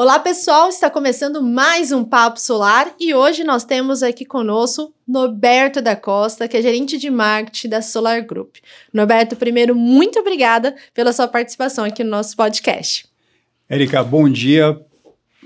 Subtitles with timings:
[0.00, 0.68] Olá, pessoal!
[0.68, 6.46] Está começando mais um Papo Solar e hoje nós temos aqui conosco Norberto da Costa,
[6.46, 8.58] que é gerente de marketing da Solar Group.
[8.94, 13.08] Norberto, primeiro, muito obrigada pela sua participação aqui no nosso podcast.
[13.68, 14.80] Érica, bom dia.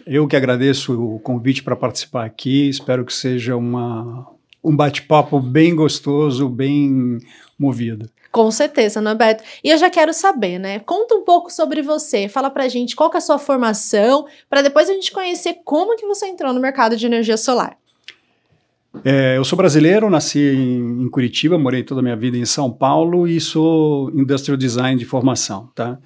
[0.06, 2.68] Eu que agradeço o convite para participar aqui.
[2.68, 4.28] Espero que seja uma,
[4.62, 7.20] um bate-papo bem gostoso, bem
[7.58, 8.06] movido.
[8.32, 9.44] Com certeza, Norberto.
[9.62, 10.78] E eu já quero saber, né?
[10.78, 12.28] Conta um pouco sobre você.
[12.28, 16.06] Fala pra gente qual é a sua formação, para depois a gente conhecer como que
[16.06, 17.76] você entrou no mercado de energia solar.
[19.04, 22.70] É, eu sou brasileiro, nasci em, em, Curitiba, morei toda a minha vida em São
[22.70, 25.98] Paulo e sou industrial design de formação, tá?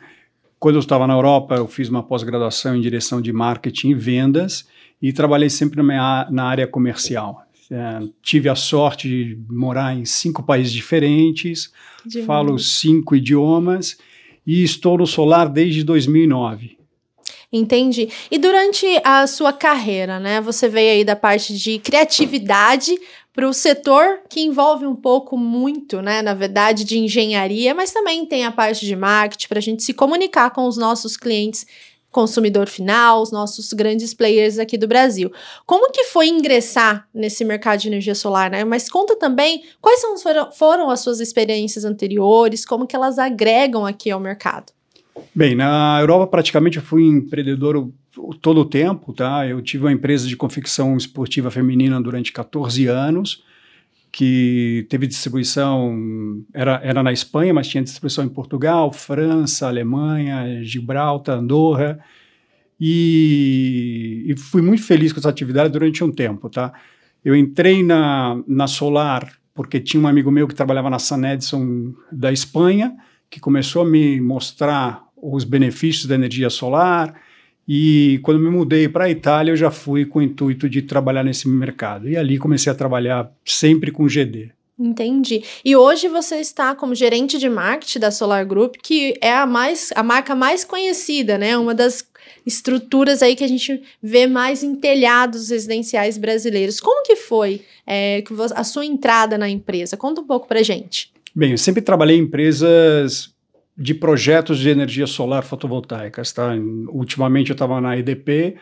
[0.59, 4.67] Quando eu estava na Europa, eu fiz uma pós-graduação em direção de marketing e vendas
[5.01, 7.46] e trabalhei sempre na, minha, na área comercial.
[7.71, 11.73] É, tive a sorte de morar em cinco países diferentes,
[12.05, 13.99] de falo cinco idiomas
[14.47, 16.77] e estou no solar desde 2009.
[17.53, 18.09] Entendi.
[18.31, 20.41] E durante a sua carreira, né?
[20.41, 22.95] Você veio aí da parte de criatividade
[23.33, 28.25] para o setor que envolve um pouco muito, né, na verdade, de engenharia, mas também
[28.25, 31.67] tem a parte de marketing para a gente se comunicar com os nossos clientes
[32.17, 35.31] consumidor final, os nossos grandes players aqui do Brasil.
[35.67, 38.65] Como que foi ingressar nesse mercado de energia solar, né?
[38.65, 40.17] Mas conta também quais são,
[40.51, 44.73] foram, as suas experiências anteriores, como que elas agregam aqui ao mercado.
[45.35, 47.87] Bem, na Europa praticamente eu fui empreendedor
[48.41, 49.47] todo o tempo, tá?
[49.47, 53.45] Eu tive uma empresa de confecção esportiva feminina durante 14 anos,
[54.17, 61.37] que teve distribuição, era, era na Espanha, mas tinha distribuição em Portugal, França, Alemanha, Gibraltar,
[61.37, 61.99] Andorra,
[62.81, 66.73] e, e fui muito feliz com essa atividade durante um tempo, tá?
[67.23, 71.93] Eu entrei na, na Solar porque tinha um amigo meu que trabalhava na Sun Edison
[72.11, 72.97] da Espanha,
[73.29, 77.21] que começou a me mostrar os benefícios da energia solar,
[77.69, 81.25] e quando me mudei para a Itália, eu já fui com o intuito de trabalhar
[81.25, 82.09] nesse mercado.
[82.09, 84.51] E ali comecei a trabalhar sempre com GD.
[84.79, 85.43] Entendi.
[85.65, 89.91] E hoje você está como gerente de marketing da Solar Group, que é a mais
[89.97, 91.57] a marca mais conhecida, né?
[91.57, 92.07] Uma das
[92.45, 96.79] estruturas aí que a gente vê mais em telhados residenciais brasileiros.
[96.79, 98.23] Como que foi é,
[98.55, 99.97] a sua entrada na empresa?
[99.97, 101.11] Conta um pouco para gente.
[101.35, 103.35] Bem, eu sempre trabalhei em empresas
[103.77, 106.33] de projetos de energia solar fotovoltaicas.
[106.33, 106.55] Tá?
[106.89, 108.57] Ultimamente eu estava na EDP,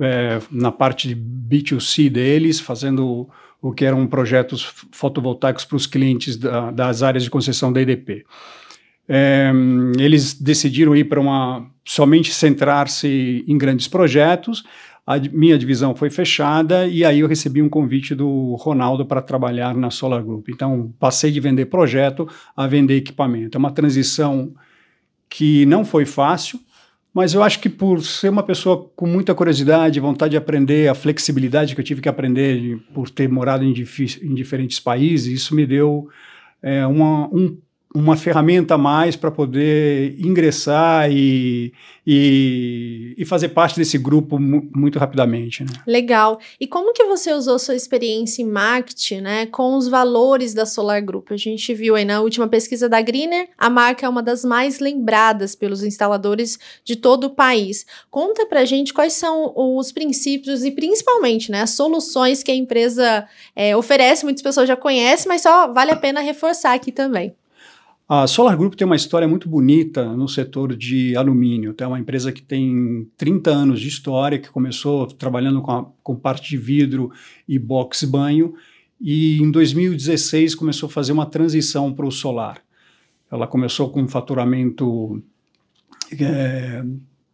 [0.00, 3.28] é, na parte de B2C deles, fazendo
[3.60, 8.24] o que eram projetos fotovoltaicos para os clientes da, das áreas de concessão da EDP.
[9.06, 9.50] É,
[9.98, 14.64] eles decidiram ir para uma somente centrar-se em grandes projetos
[15.06, 19.74] a minha divisão foi fechada e aí eu recebi um convite do Ronaldo para trabalhar
[19.74, 20.48] na Solar Group.
[20.48, 23.56] Então, passei de vender projeto a vender equipamento.
[23.56, 24.52] É uma transição
[25.28, 26.60] que não foi fácil,
[27.12, 30.94] mas eu acho que por ser uma pessoa com muita curiosidade, vontade de aprender, a
[30.94, 35.66] flexibilidade que eu tive que aprender por ter morado em, em diferentes países, isso me
[35.66, 36.08] deu
[36.62, 37.58] é, uma, um
[37.92, 41.72] uma ferramenta a mais para poder ingressar e,
[42.06, 45.64] e, e, fazer parte desse grupo mu muito rapidamente.
[45.64, 45.70] Né?
[45.84, 46.38] Legal.
[46.60, 51.04] E como que você usou sua experiência em marketing né, com os valores da Solar
[51.04, 51.32] Group?
[51.32, 54.78] A gente viu aí na última pesquisa da Greener, a marca é uma das mais
[54.78, 57.84] lembradas pelos instaladores de todo o país.
[58.08, 63.26] Conta para gente quais são os princípios e principalmente né, as soluções que a empresa
[63.56, 64.24] é, oferece.
[64.24, 67.34] Muitas pessoas já conhecem, mas só vale a pena reforçar aqui também.
[68.12, 71.72] A Solar Group tem uma história muito bonita no setor de alumínio.
[71.78, 76.16] É uma empresa que tem 30 anos de história, que começou trabalhando com, a, com
[76.16, 77.12] parte de vidro
[77.46, 78.52] e box banho,
[79.00, 82.60] e em 2016 começou a fazer uma transição para o solar.
[83.30, 85.22] Ela começou com um faturamento
[86.18, 86.82] é,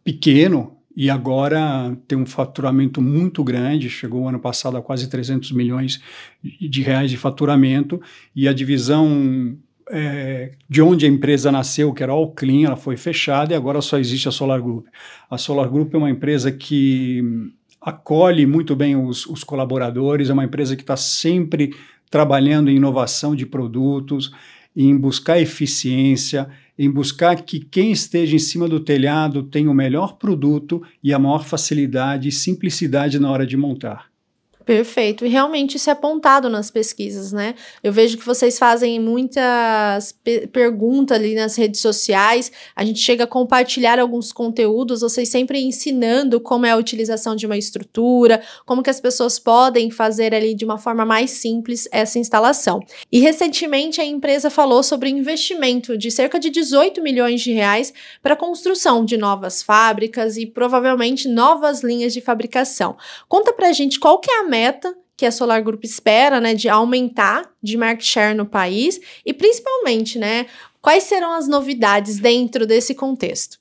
[0.03, 5.99] pequeno e agora tem um faturamento muito grande, chegou ano passado a quase 300 milhões
[6.43, 7.99] de reais de faturamento,
[8.35, 9.57] e a divisão
[9.91, 13.81] é, de onde a empresa nasceu, que era All Clean, ela foi fechada e agora
[13.81, 14.87] só existe a Solar Group.
[15.29, 17.23] A Solar Group é uma empresa que
[17.81, 21.73] acolhe muito bem os, os colaboradores, é uma empresa que está sempre
[22.09, 24.31] trabalhando em inovação de produtos,
[24.75, 26.47] em buscar eficiência,
[26.77, 31.19] em buscar que quem esteja em cima do telhado tenha o melhor produto e a
[31.19, 34.05] maior facilidade e simplicidade na hora de montar.
[34.67, 35.25] Perfeito.
[35.25, 37.55] E realmente isso é apontado nas pesquisas, né?
[37.81, 42.51] Eu vejo que vocês fazem muitas pe perguntas ali nas redes sociais.
[42.75, 47.45] A gente chega a compartilhar alguns conteúdos, vocês sempre ensinando como é a utilização de
[47.45, 52.19] uma estrutura, como que as pessoas podem fazer ali de uma forma mais simples essa
[52.19, 52.81] instalação.
[53.09, 58.33] E recentemente a empresa falou sobre investimento de cerca de 18 milhões de reais para
[58.33, 62.97] a construção de novas fábricas e provavelmente novas linhas de fabricação.
[63.29, 64.56] Conta pra gente qual que é a
[65.15, 70.19] que a Solar Group espera, né, de aumentar de market share no país e principalmente,
[70.19, 70.45] né,
[70.81, 73.57] quais serão as novidades dentro desse contexto?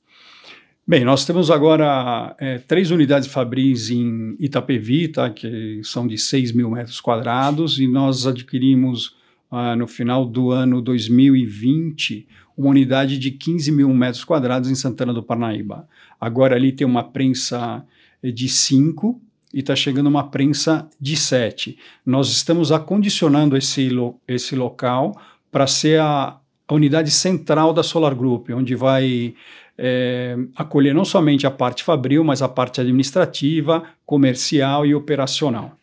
[0.86, 6.52] Bem, nós temos agora é, três unidades fabris em Itapevi, tá, que são de 6
[6.52, 9.16] mil metros quadrados, e nós adquirimos
[9.50, 15.12] ah, no final do ano 2020 uma unidade de 15 mil metros quadrados em Santana
[15.12, 15.88] do Parnaíba.
[16.20, 17.84] Agora ali tem uma prensa
[18.22, 19.20] eh, de 5
[19.52, 21.78] e está chegando uma prensa de 7.
[22.04, 25.16] Nós estamos acondicionando esse, lo, esse local
[25.50, 26.36] para ser a,
[26.68, 29.34] a, unidade central da Solar Group, onde vai
[29.78, 35.76] é, acolher não somente a parte fabril, mas a parte administrativa, comercial e operacional.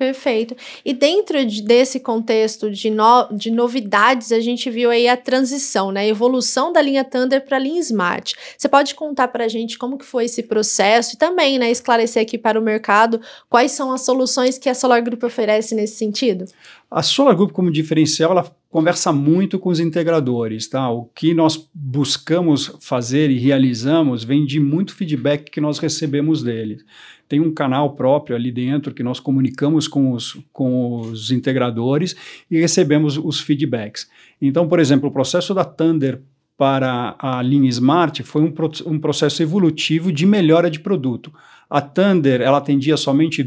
[0.00, 0.56] Perfeito.
[0.82, 5.92] E dentro de, desse contexto de, no, de novidades, a gente viu aí a transição,
[5.92, 6.00] né?
[6.00, 8.34] A evolução da linha Thunder para a linha Smart.
[8.56, 12.22] Você pode contar para a gente como que foi esse processo e também, né, esclarecer
[12.22, 13.20] aqui para o mercado
[13.50, 16.46] quais são as soluções que a Solar Group oferece nesse sentido?
[16.90, 20.90] A Solar Group, como diferencial, ela conversa muito com os integradores, tá?
[20.90, 26.82] O que nós buscamos fazer e realizamos vem de muito feedback que nós recebemos deles
[27.30, 32.16] tem um canal próprio ali dentro que nós comunicamos com os, com os integradores
[32.50, 34.10] e recebemos os feedbacks.
[34.42, 36.20] Então, por exemplo, o processo da Thunder
[36.58, 38.52] para a linha Smart foi um,
[38.84, 41.32] um processo evolutivo de melhora de produto.
[41.70, 43.42] A Thunder ela atendia somente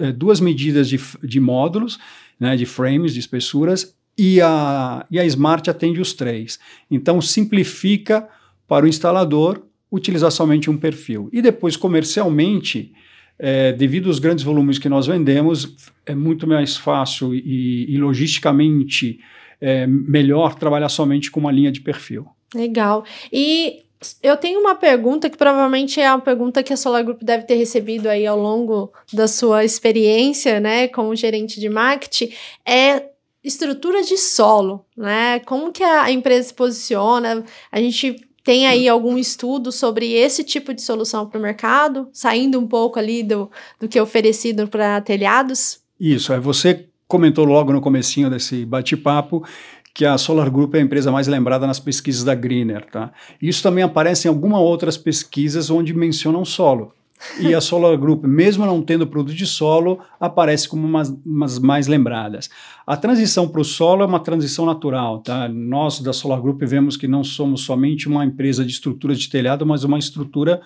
[0.00, 1.98] é, duas medidas de, de módulos,
[2.40, 6.58] né, de frames, de espessuras, e a, e a Smart atende os três.
[6.90, 8.26] Então, simplifica
[8.66, 11.28] para o instalador utilizar somente um perfil.
[11.32, 12.92] E depois, comercialmente,
[13.38, 19.20] é, devido aos grandes volumes que nós vendemos, é muito mais fácil e, e logisticamente
[19.60, 22.26] é, melhor trabalhar somente com uma linha de perfil.
[22.54, 23.04] Legal.
[23.32, 23.84] E
[24.22, 27.56] eu tenho uma pergunta que provavelmente é uma pergunta que a Solar Group deve ter
[27.56, 32.30] recebido aí ao longo da sua experiência, né, como gerente de marketing,
[32.64, 33.08] é
[33.42, 35.38] estrutura de solo, né?
[35.40, 37.44] Como que a empresa se posiciona?
[37.70, 42.58] A gente tem aí algum estudo sobre esse tipo de solução para o mercado, saindo
[42.58, 45.80] um pouco ali do, do que é oferecido para telhados?
[46.00, 49.44] Isso, é você comentou logo no comecinho desse bate-papo
[49.92, 53.12] que a Solar Group é a empresa mais lembrada nas pesquisas da Greener, tá?
[53.42, 56.94] Isso também aparece em algumas outras pesquisas onde mencionam solo.
[57.40, 61.86] E a Solar Group, mesmo não tendo produto de solo, aparece como umas, umas mais
[61.86, 62.48] lembradas.
[62.86, 65.20] A transição para o solo é uma transição natural.
[65.20, 65.48] Tá?
[65.48, 69.66] Nós, da Solar Group, vemos que não somos somente uma empresa de estrutura de telhado,
[69.66, 70.60] mas uma estrutura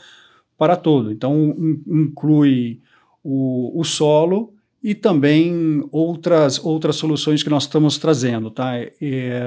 [0.59, 1.11] para todo.
[1.11, 1.55] Então,
[1.87, 2.81] inclui
[3.23, 8.51] o, o solo e também outras, outras soluções que nós estamos trazendo.
[8.51, 8.77] Tá?
[8.77, 9.41] É,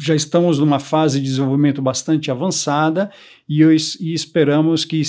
[0.00, 3.10] já estamos numa fase de desenvolvimento bastante avançada
[3.48, 5.02] e, eu, e esperamos que,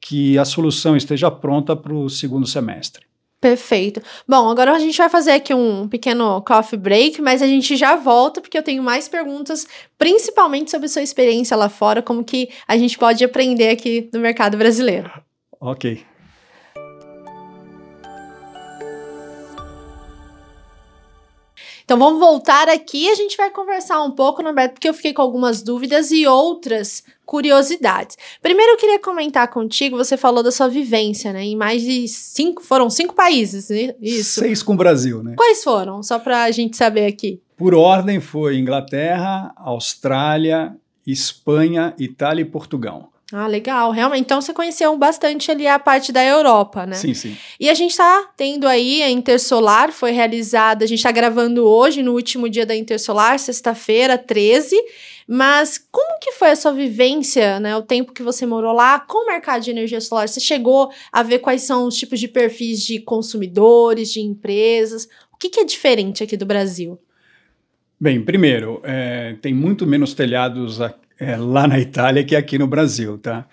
[0.00, 3.08] que a solução esteja pronta para o segundo semestre.
[3.40, 4.02] Perfeito.
[4.28, 7.96] Bom, agora a gente vai fazer aqui um pequeno coffee break, mas a gente já
[7.96, 9.66] volta porque eu tenho mais perguntas,
[9.96, 14.58] principalmente sobre sua experiência lá fora, como que a gente pode aprender aqui no mercado
[14.58, 15.10] brasileiro.
[15.58, 16.04] Ok.
[21.90, 25.12] Então vamos voltar aqui e a gente vai conversar um pouco, Norberto, porque eu fiquei
[25.12, 28.16] com algumas dúvidas e outras curiosidades.
[28.40, 31.42] Primeiro eu queria comentar contigo, você falou da sua vivência, né?
[31.42, 33.92] Em mais de cinco, foram cinco países, né?
[34.00, 34.38] Isso.
[34.38, 35.34] Seis com o Brasil, né?
[35.36, 36.00] Quais foram?
[36.00, 37.42] Só para a gente saber aqui.
[37.56, 43.10] Por ordem foi Inglaterra, Austrália, Espanha, Itália e Portugal.
[43.32, 43.92] Ah, legal.
[43.92, 46.96] Realmente, então você conheceu bastante ali a parte da Europa, né?
[46.96, 47.36] Sim, sim.
[47.60, 52.02] E a gente está tendo aí a Intersolar, foi realizada, a gente está gravando hoje,
[52.02, 54.76] no último dia da Intersolar, sexta-feira, 13.
[55.28, 57.76] Mas como que foi a sua vivência, né?
[57.76, 60.28] O tempo que você morou lá com o mercado de energia solar?
[60.28, 65.08] Você chegou a ver quais são os tipos de perfis de consumidores, de empresas?
[65.32, 66.98] O que, que é diferente aqui do Brasil?
[68.00, 70.80] Bem, primeiro, é, tem muito menos telhados
[71.20, 73.46] é, lá na Itália que aqui no Brasil, tá?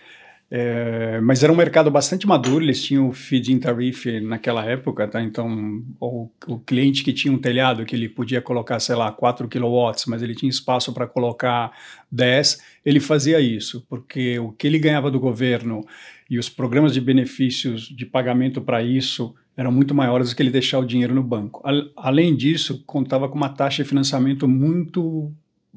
[0.49, 5.21] É, mas era um mercado bastante maduro, eles tinham o feed-in tariff naquela época, tá?
[5.21, 9.49] Então, o, o, cliente que tinha um telhado que ele podia colocar, sei lá, 4
[9.49, 11.73] kW, mas ele tinha espaço para colocar
[12.09, 15.85] 10, ele fazia isso, porque o que ele ganhava do governo
[16.29, 20.49] e os programas de benefícios de pagamento para isso eram muito maiores do que ele
[20.49, 21.61] deixar o dinheiro no banco.
[21.97, 25.33] Além disso, contava com uma taxa de financiamento muito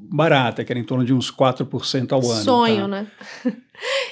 [0.09, 2.43] barata, que era em torno de uns 4% ao ano.
[2.43, 2.87] Sonho, tá?
[2.87, 3.07] né?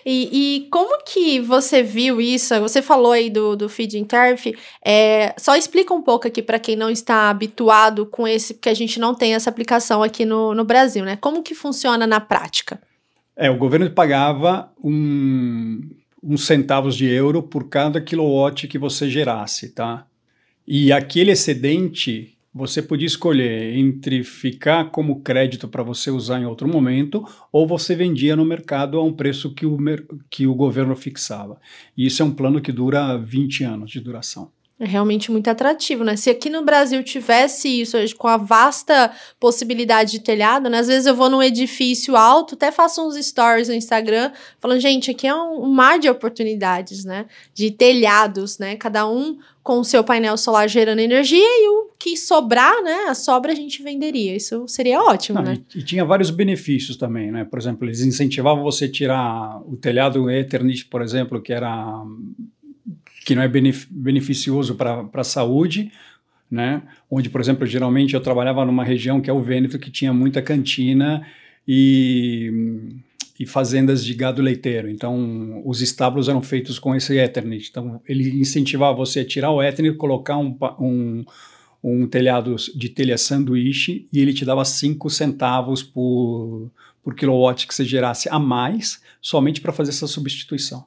[0.06, 2.58] e, e, como que você viu isso?
[2.60, 4.54] Você falou aí do, do feed turf.
[4.84, 8.74] É, só explica um pouco aqui para quem não está habituado com esse, porque a
[8.74, 11.18] gente não tem essa aplicação aqui no, no Brasil, né?
[11.18, 12.80] Como que funciona na prática?
[13.36, 15.82] É, o governo pagava um,
[16.22, 20.06] uns centavos de euro por cada kilowatt que você gerasse, tá?
[20.68, 26.68] E aquele excedente você podia escolher entre ficar como crédito para você usar em outro
[26.68, 29.78] momento ou você vendia no mercado a um preço que o,
[30.30, 31.60] que o governo fixava.
[31.96, 34.52] E isso é um plano que dura 20 anos de duração.
[34.80, 36.16] É realmente muito atrativo, né?
[36.16, 40.80] Se aqui no Brasil tivesse isso, com a vasta possibilidade de telhado, né?
[40.80, 45.12] Às vezes eu vou num edifício alto, até faço uns stories no Instagram, falando, gente,
[45.12, 47.26] aqui é um, um mar de oportunidades, né?
[47.54, 48.78] De telhados, né?
[48.78, 53.08] Cada um com o seu painel solar gerando energia e o que sobrar, né?
[53.10, 54.34] A sobra a gente venderia.
[54.34, 55.58] Isso seria ótimo, né?
[55.76, 57.44] E, e, tinha vários benefícios também, né?
[57.44, 62.02] Por exemplo, eles incentivavam você tirar o telhado Eternit, por exemplo, que era
[63.30, 65.92] que não é beneficioso para a saúde,
[66.50, 66.82] né?
[67.12, 70.42] Onde, por exemplo, geralmente eu trabalhava numa região que é o Vêneto, que tinha muita
[70.42, 71.24] cantina
[71.68, 72.52] e,
[73.40, 74.90] e fazendas de gado leiteiro.
[74.90, 77.68] Então, os estábulos eram feitos com esse Ethernet.
[77.70, 81.24] Então, ele incentivava você a tirar o Ethernet, colocar um, um,
[81.84, 86.72] um telhado de telha sanduíche e ele te dava 5 centavos por,
[87.04, 90.84] por kilowatt que você gerasse a mais, somente para fazer essa substituição.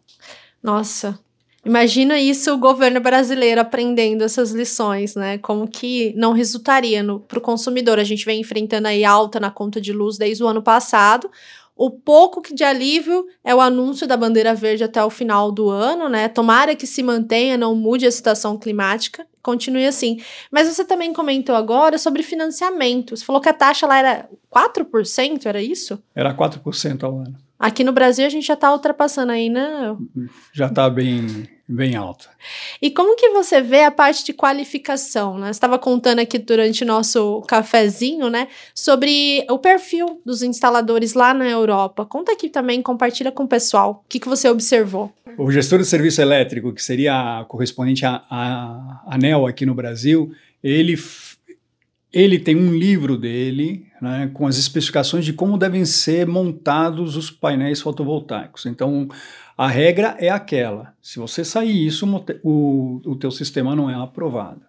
[0.60, 1.20] Nossa,
[1.64, 5.38] Imagina isso o governo brasileiro aprendendo essas lições, né?
[5.38, 8.00] Como que não resultaria para o consumidor.
[8.00, 11.30] A gente vem enfrentando aí alta na conta de luz desde o ano passado.
[11.76, 16.08] O pouco de alívio é o anúncio da bandeira verde até o final do ano,
[16.08, 16.28] né?
[16.28, 20.20] Tomara que se mantenha, não mude a situação climática, continue assim.
[20.50, 23.16] Mas você também comentou agora sobre financiamento.
[23.16, 26.02] Você falou que a taxa lá era 4%, era isso?
[26.14, 27.36] Era 4% ao ano.
[27.62, 29.96] Aqui no Brasil a gente já está ultrapassando aí, né?
[30.52, 32.28] Já está bem, bem alto.
[32.82, 35.46] E como que você vê a parte de qualificação, né?
[35.46, 38.48] Você estava contando aqui durante o nosso cafezinho, né?
[38.74, 42.04] Sobre o perfil dos instaladores lá na Europa.
[42.04, 44.02] Conta aqui também, compartilha com o pessoal.
[44.04, 45.12] O que, que você observou?
[45.38, 50.96] O gestor de serviço elétrico, que seria correspondente à ANEL aqui no Brasil, ele
[52.12, 57.30] ele tem um livro dele né, com as especificações de como devem ser montados os
[57.30, 58.66] painéis fotovoltaicos.
[58.66, 59.06] Então,
[59.56, 62.04] a regra é aquela: se você sair isso,
[62.42, 64.60] o, o teu sistema não é aprovado.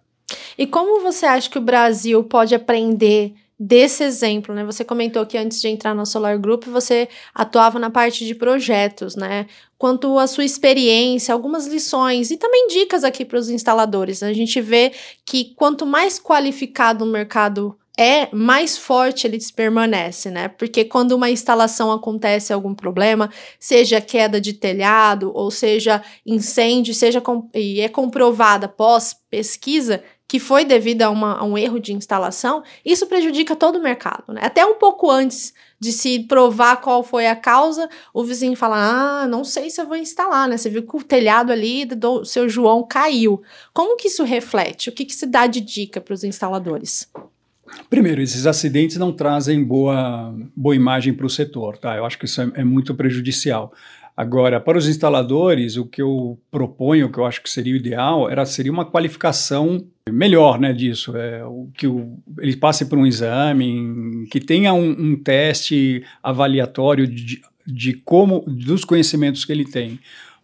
[0.56, 4.64] E como você acha que o Brasil pode aprender desse exemplo, né?
[4.64, 9.16] Você comentou que antes de entrar no Solar Group você atuava na parte de projetos,
[9.16, 9.46] né?
[9.76, 14.22] Quanto à sua experiência, algumas lições e também dicas aqui para os instaladores.
[14.22, 14.92] A gente vê
[15.26, 20.48] que quanto mais qualificado o mercado é, mais forte ele permanece, né?
[20.48, 27.22] Porque quando uma instalação acontece algum problema, seja queda de telhado, ou seja incêndio, seja
[27.54, 32.64] e é comprovada pós pesquisa, que foi devido a, uma, a, um erro de instalação,
[32.84, 34.32] isso prejudica todo o mercado.
[34.32, 34.40] Né?
[34.42, 38.76] Até um pouco antes de se provar qual foi a causa, o vizinho fala:
[39.22, 40.56] Ah, não sei se eu vou instalar, né?
[40.56, 43.40] Você viu que o telhado ali do seu João caiu.
[43.72, 44.88] Como que isso reflete?
[44.88, 47.08] O que, que se dá de dica para os instaladores?
[47.90, 51.96] Primeiro, esses acidentes não trazem boa, boa imagem para o setor, tá?
[51.96, 53.72] Eu acho que isso é, é muito prejudicial.
[54.16, 57.76] Agora, para os instaladores, o que eu proponho, o que eu acho que seria o
[57.76, 62.96] ideal, era seria uma qualificação melhor, né, disso, é o que o, ele passe por
[62.96, 69.64] um exame, que tenha um, um teste avaliatório de, de como dos conhecimentos que ele
[69.64, 69.98] tem,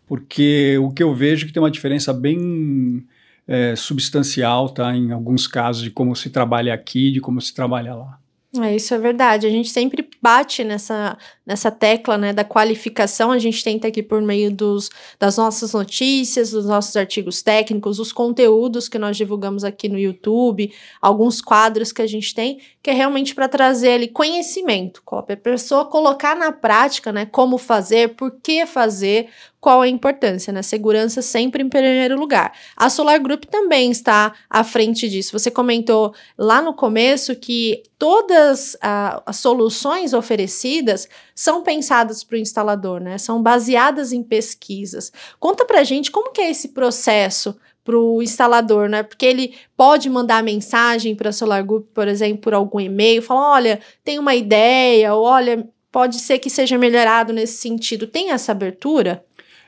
[0.09, 3.05] porque o que eu vejo é que tem uma diferença bem
[3.51, 7.97] é, substancial, tá, em alguns casos de como se trabalha aqui, de como se trabalha
[7.97, 8.21] lá.
[8.59, 9.47] É, isso é verdade.
[9.47, 11.17] A gente sempre bate nessa,
[11.47, 13.31] nessa tecla né, da qualificação.
[13.31, 14.91] A gente tenta aqui por meio dos,
[15.21, 20.73] das nossas notícias, dos nossos artigos técnicos, os conteúdos que nós divulgamos aqui no YouTube,
[21.01, 25.37] alguns quadros que a gente tem, que é realmente para trazer ali conhecimento, para a
[25.37, 29.29] pessoa colocar na prática né, como fazer, por que fazer,
[29.61, 30.63] qual a importância, né?
[30.63, 32.53] Segurança sempre em primeiro lugar.
[32.75, 35.39] A Solar Group também está à frente disso.
[35.39, 42.41] Você comentou lá no começo que todas uh, as soluções oferecidas são pensadas para o
[42.41, 43.19] instalador, né?
[43.19, 45.13] São baseadas em pesquisas.
[45.39, 49.03] Conta para gente como que é esse processo para o instalador, né?
[49.03, 53.53] Porque ele pode mandar mensagem para a Solar Group, por exemplo, por algum e-mail, falar,
[53.53, 58.07] olha, tem uma ideia, ou olha, pode ser que seja melhorado nesse sentido.
[58.07, 59.25] Tem essa abertura?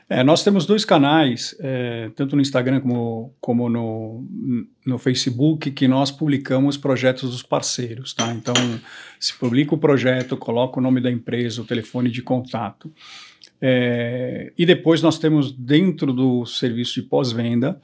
[0.09, 4.25] É, nós temos dois canais, é, tanto no Instagram como, como no,
[4.85, 8.13] no Facebook, que nós publicamos projetos dos parceiros.
[8.13, 8.31] Tá?
[8.33, 8.53] Então,
[9.19, 12.91] se publica o projeto, coloca o nome da empresa, o telefone de contato.
[13.61, 17.79] É, e depois nós temos dentro do serviço de pós-venda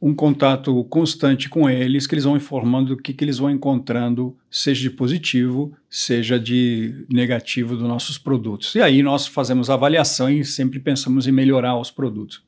[0.00, 4.36] um contato constante com eles, que eles vão informando o que, que eles vão encontrando,
[4.48, 8.76] seja de positivo, seja de negativo dos nossos produtos.
[8.76, 12.42] E aí nós fazemos avaliação e sempre pensamos em melhorar os produtos.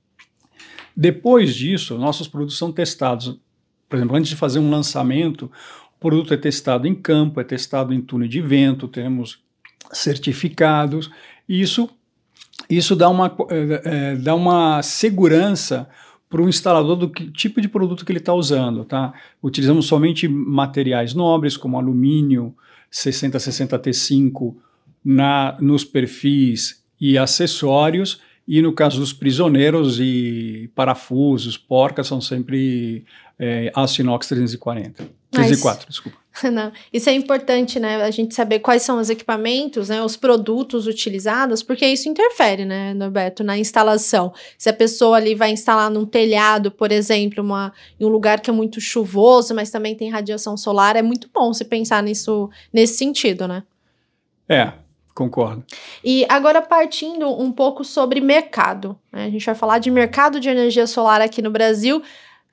[0.96, 3.36] Depois disso, nossos produtos são testados.
[3.88, 5.50] Por exemplo, antes de fazer um lançamento,
[5.96, 9.40] o produto é testado em campo, é testado em túnel de vento, temos
[9.92, 11.10] certificados,
[11.48, 11.90] isso,
[12.68, 15.88] isso dá, uma, é, dá uma segurança
[16.30, 18.84] para o instalador do que, tipo de produto que ele está usando.
[18.84, 19.12] Tá?
[19.42, 22.54] Utilizamos somente materiais nobres, como alumínio
[22.92, 24.54] 6060T5
[25.04, 33.04] na, nos perfis e acessórios, e no caso dos prisioneiros e parafusos, porcas, são sempre
[33.38, 35.08] é, aço inox 340.
[35.30, 36.19] 304, desculpa.
[36.50, 38.02] Não, isso é importante, né?
[38.02, 40.02] A gente saber quais são os equipamentos, né?
[40.02, 44.32] Os produtos utilizados, porque isso interfere, né, Norberto, na instalação.
[44.56, 48.48] Se a pessoa ali vai instalar num telhado, por exemplo, uma, em um lugar que
[48.48, 52.96] é muito chuvoso, mas também tem radiação solar, é muito bom se pensar nisso nesse
[52.96, 53.64] sentido, né?
[54.48, 54.72] É,
[55.20, 55.64] Concordo.
[56.02, 58.98] E agora partindo um pouco sobre mercado.
[59.12, 59.26] Né?
[59.26, 62.02] A gente vai falar de mercado de energia solar aqui no Brasil.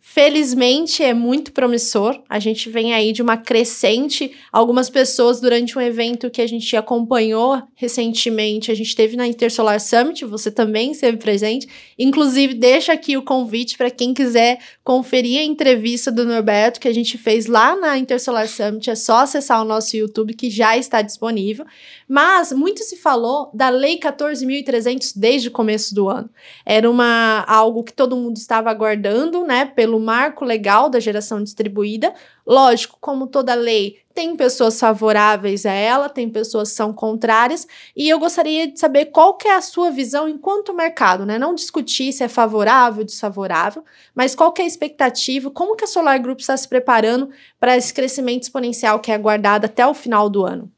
[0.09, 2.23] Felizmente é muito promissor.
[2.29, 4.31] A gente vem aí de uma crescente.
[4.53, 9.81] Algumas pessoas, durante um evento que a gente acompanhou recentemente, a gente teve na Intersolar
[9.81, 11.67] Summit, você também esteve presente.
[11.99, 16.93] Inclusive, deixa aqui o convite para quem quiser conferir a entrevista do Norberto que a
[16.93, 18.89] gente fez lá na Intersolar Summit.
[18.89, 21.65] É só acessar o nosso YouTube que já está disponível.
[22.07, 26.29] Mas muito se falou da Lei 14.300 desde o começo do ano.
[26.65, 32.13] Era uma algo que todo mundo estava aguardando, né, pelo marco legal da geração distribuída.
[32.45, 38.07] Lógico, como toda lei, tem pessoas favoráveis a ela, tem pessoas que são contrárias, e
[38.07, 41.37] eu gostaria de saber qual que é a sua visão enquanto mercado, né?
[41.37, 43.83] Não discutir se é favorável ou desfavorável,
[44.15, 47.75] mas qual que é a expectativa, como que a Solar Group está se preparando para
[47.77, 50.71] esse crescimento exponencial que é aguardado até o final do ano?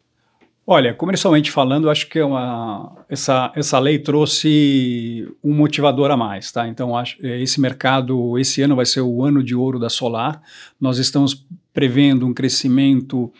[0.71, 6.51] Olha, comercialmente falando, acho que é uma, essa, essa lei trouxe um motivador a mais,
[6.51, 6.67] tá?
[6.67, 10.39] Então, acho, é, esse mercado, esse ano vai ser o ano de ouro da solar.
[10.79, 13.33] Nós estamos prevendo um crescimento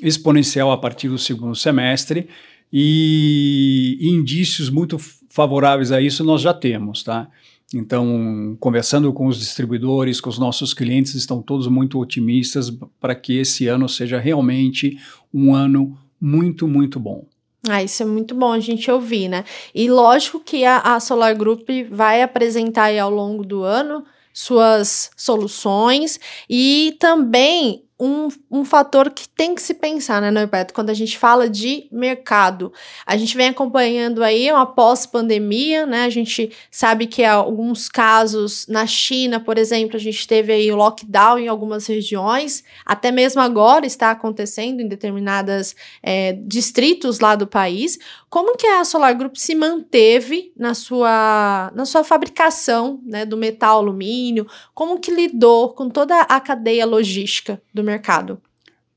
[0.00, 2.28] exponencial a partir do segundo semestre
[2.72, 4.98] e indícios muito
[5.30, 7.28] favoráveis a isso nós já temos, tá?
[7.72, 13.38] Então, conversando com os distribuidores, com os nossos clientes, estão todos muito otimistas para que
[13.38, 14.98] esse ano seja realmente
[15.32, 17.24] um ano muito, muito bom.
[17.68, 19.44] Ah, isso é muito bom a gente ouvir, né?
[19.74, 26.18] E lógico que a, a Solar Group vai apresentar ao longo do ano suas soluções
[26.48, 31.16] e também um, um fator que tem que se pensar, né, Norberto, quando a gente
[31.16, 32.72] fala de mercado.
[33.06, 36.04] A gente vem acompanhando aí uma pós-pandemia, né?
[36.04, 40.76] A gente sabe que alguns casos na China, por exemplo, a gente teve aí o
[40.76, 47.46] lockdown em algumas regiões, até mesmo agora está acontecendo em determinados é, distritos lá do
[47.46, 48.00] país.
[48.28, 53.78] Como que a Solar Group se manteve na sua, na sua fabricação né, do metal
[53.78, 54.44] alumínio?
[54.74, 57.91] Como que lidou com toda a cadeia logística do mercado?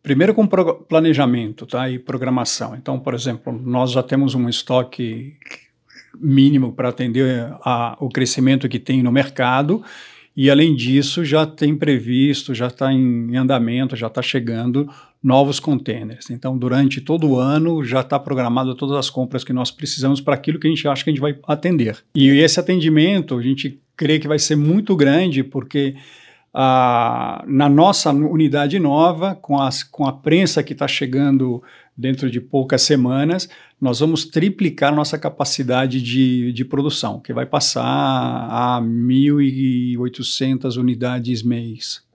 [0.01, 2.75] Primeiro com planejamento tá, e programação.
[2.75, 5.35] Então, por exemplo, nós já temos um estoque
[6.19, 9.83] mínimo para atender a, o crescimento que tem no mercado
[10.35, 14.89] e, além disso, já tem previsto, já está em andamento, já está chegando
[15.23, 16.29] novos containers.
[16.29, 20.35] Então, durante todo o ano, já está programado todas as compras que nós precisamos para
[20.35, 21.97] aquilo que a gente acha que a gente vai atender.
[22.13, 25.95] E esse atendimento, a gente crê que vai ser muito grande, porque
[26.57, 31.61] ah, na nossa unidade nova, com, as, com a prensa que está chegando
[31.97, 37.83] dentro de poucas semanas, nós vamos triplicar nossa capacidade de, de produção, que vai passar
[37.83, 42.05] a 1.800 unidades mês.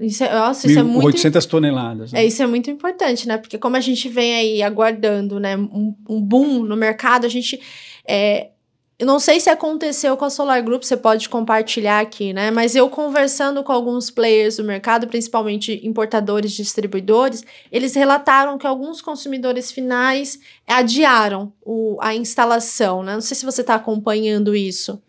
[0.00, 2.12] Isso é, nossa, isso 1, é muito 800 toneladas.
[2.12, 2.20] Né?
[2.20, 3.36] É, isso é muito importante, né?
[3.36, 7.60] Porque como a gente vem aí aguardando, né, um, um boom no mercado, a gente
[8.06, 8.51] é,
[8.98, 12.50] eu não sei se aconteceu com a Solar Group, você pode compartilhar aqui, né?
[12.50, 19.02] Mas eu conversando com alguns players do mercado, principalmente importadores, distribuidores, eles relataram que alguns
[19.02, 23.14] consumidores finais adiaram o, a instalação, né?
[23.14, 25.02] Não sei se você está acompanhando isso.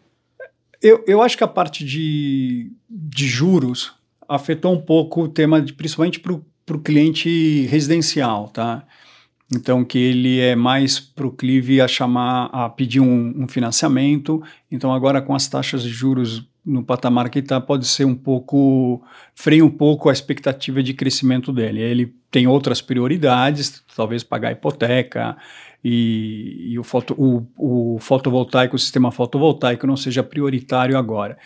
[0.82, 3.94] Eu, eu acho que a parte de, de juros
[4.28, 8.86] afetou um pouco o tema, de, principalmente para o cliente residencial, tá?
[9.56, 14.42] Então que ele é mais proclive a chamar, a pedir um, um financiamento.
[14.72, 19.02] Então agora com as taxas de juros no patamar que está, pode ser um pouco,
[19.36, 21.82] freia um pouco a expectativa de crescimento dele.
[21.82, 25.36] Ele tem outras prioridades, talvez pagar hipoteca
[25.84, 31.38] e, e o, foto, o, o fotovoltaico, o sistema fotovoltaico não seja prioritário agora.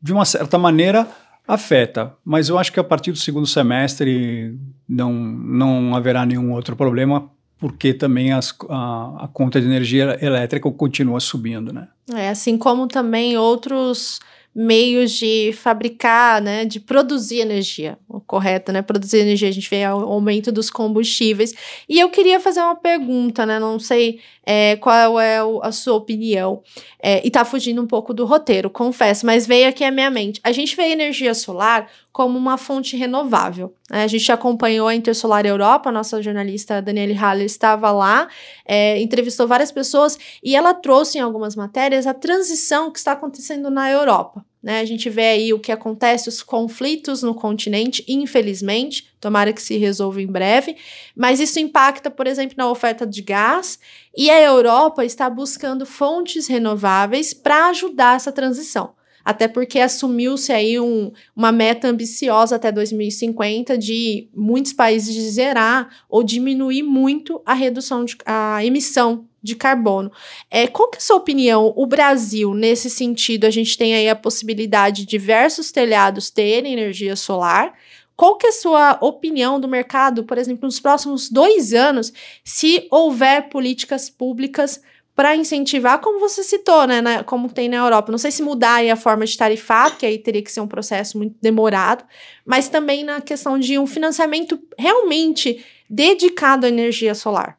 [0.00, 1.08] De uma certa maneira,
[1.46, 4.56] afeta, mas eu acho que a partir do segundo semestre
[4.88, 7.28] não, não haverá nenhum outro problema,
[7.60, 11.88] porque também as, a, a, conta de energia elétrica continua subindo, né?
[12.14, 14.18] É, assim como também outros
[14.52, 17.96] meios de fabricar, né, de produzir energia,
[18.26, 21.54] correto, né, produzir energia, a gente vê o aumento dos combustíveis,
[21.88, 25.94] e eu queria fazer uma pergunta, né, não sei é, qual é o, a sua
[25.94, 26.62] opinião,
[27.00, 30.40] é, e tá fugindo um pouco do roteiro, confesso, mas veio aqui à minha mente,
[30.42, 34.02] a gente vê a energia solar como uma fonte renovável, né?
[34.02, 38.28] a gente acompanhou a Intersolar Europa, nossa jornalista Daniele Haller estava lá,
[38.66, 43.70] é, entrevistou várias pessoas, e ela trouxe em algumas matérias a transição que está acontecendo
[43.70, 44.80] na Europa, né?
[44.80, 49.76] A gente vê aí o que acontece, os conflitos no continente, infelizmente, tomara que se
[49.76, 50.76] resolva em breve,
[51.14, 53.78] mas isso impacta, por exemplo, na oferta de gás,
[54.16, 58.98] e a Europa está buscando fontes renováveis para ajudar essa transição.
[59.24, 65.88] Até porque assumiu-se aí um, uma meta ambiciosa até 2050 de muitos países de zerar
[66.08, 70.12] ou diminuir muito a redução de a emissão de carbono.
[70.50, 71.72] É, qual que é a sua opinião?
[71.76, 77.16] O Brasil, nesse sentido, a gente tem aí a possibilidade de diversos telhados terem energia
[77.16, 77.72] solar.
[78.14, 82.12] Qual que é a sua opinião do mercado, por exemplo, nos próximos dois anos,
[82.44, 84.82] se houver políticas públicas
[85.20, 88.10] para incentivar, como você citou, né, na, como tem na Europa.
[88.10, 90.66] Não sei se mudar aí a forma de tarifar, que aí teria que ser um
[90.66, 92.02] processo muito demorado,
[92.42, 97.58] mas também na questão de um financiamento realmente dedicado à energia solar.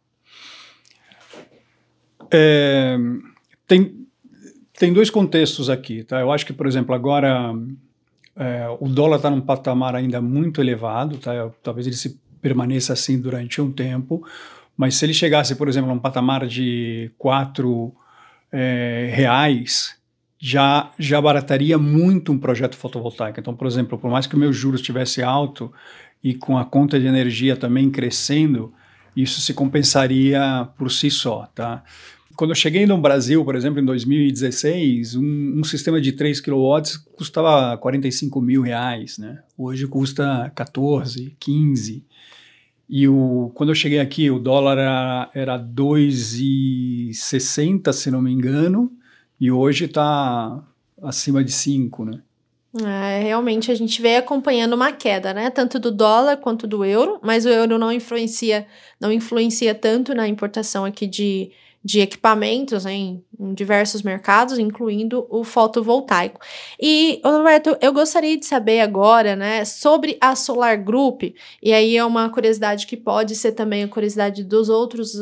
[2.32, 2.98] É,
[3.68, 4.08] tem,
[4.74, 6.20] tem dois contextos aqui, tá?
[6.20, 7.54] Eu acho que, por exemplo, agora
[8.38, 11.52] é, o dólar está num patamar ainda muito elevado, tá?
[11.62, 14.26] Talvez ele se permaneça assim durante um tempo,
[14.82, 17.94] mas se ele chegasse, por exemplo, a um patamar de quatro
[18.52, 19.96] é, reais,
[20.40, 23.40] já, já barataria muito um projeto fotovoltaico.
[23.40, 25.72] Então, por exemplo, por mais que o meu juros estivesse alto
[26.24, 28.74] e com a conta de energia também crescendo,
[29.16, 31.84] isso se compensaria por si só, tá?
[32.36, 36.58] Quando eu cheguei no Brasil, por exemplo, em 2016, um, um sistema de 3 kW
[37.16, 39.44] custava 45 mil reais, né?
[39.56, 42.04] Hoje custa 14, 15.
[42.94, 48.92] E o, quando eu cheguei aqui, o dólar era, era 2,60, se não me engano,
[49.40, 50.62] e hoje está
[51.02, 52.22] acima de 5, né?
[52.84, 55.50] É, realmente a gente vem acompanhando uma queda, né?
[55.50, 58.68] Tanto do dólar quanto do euro, mas o euro não influencia,
[59.00, 61.50] não influencia tanto na importação aqui de,
[61.84, 66.40] de equipamentos em, em, diversos mercados, incluindo o fotovoltaico.
[66.80, 71.24] E, Roberto, eu gostaria de saber agora, né, sobre a Solar Group,
[71.62, 75.16] e aí é uma curiosidade que pode ser também a curiosidade dos outros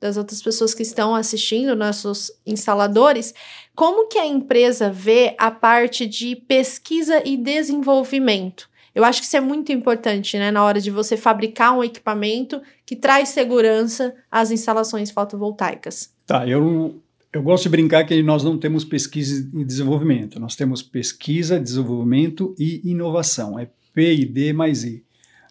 [0.00, 3.32] das outras pessoas que estão assistindo, nossos instaladores,
[3.74, 8.68] como que a empresa vê a parte de pesquisa e desenvolvimento?
[8.94, 12.62] Eu acho que isso é muito importante, né, na hora de você fabricar um equipamento
[12.86, 16.14] que traz segurança às instalações fotovoltaicas.
[16.24, 17.02] Tá, eu,
[17.32, 22.54] eu gosto de brincar que nós não temos pesquisa e desenvolvimento, nós temos pesquisa, desenvolvimento
[22.58, 25.04] e inovação, é P e D mais I,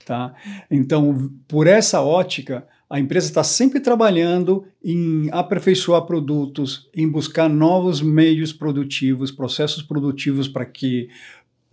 [0.06, 0.34] tá?
[0.71, 8.01] Então, por essa ótica, a empresa está sempre trabalhando em aperfeiçoar produtos, em buscar novos
[8.01, 11.10] meios produtivos, processos produtivos para que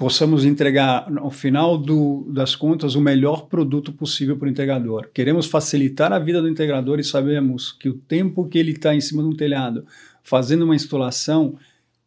[0.00, 5.10] possamos entregar, no final do, das contas, o melhor produto possível para o integrador.
[5.12, 9.00] Queremos facilitar a vida do integrador e sabemos que o tempo que ele está em
[9.02, 9.84] cima de um telhado
[10.22, 11.58] fazendo uma instalação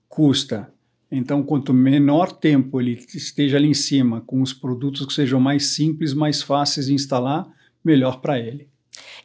[0.09, 0.73] custa.
[1.11, 5.67] Então, quanto menor tempo ele esteja ali em cima, com os produtos que sejam mais
[5.67, 7.47] simples, mais fáceis de instalar,
[7.85, 8.72] melhor para ele.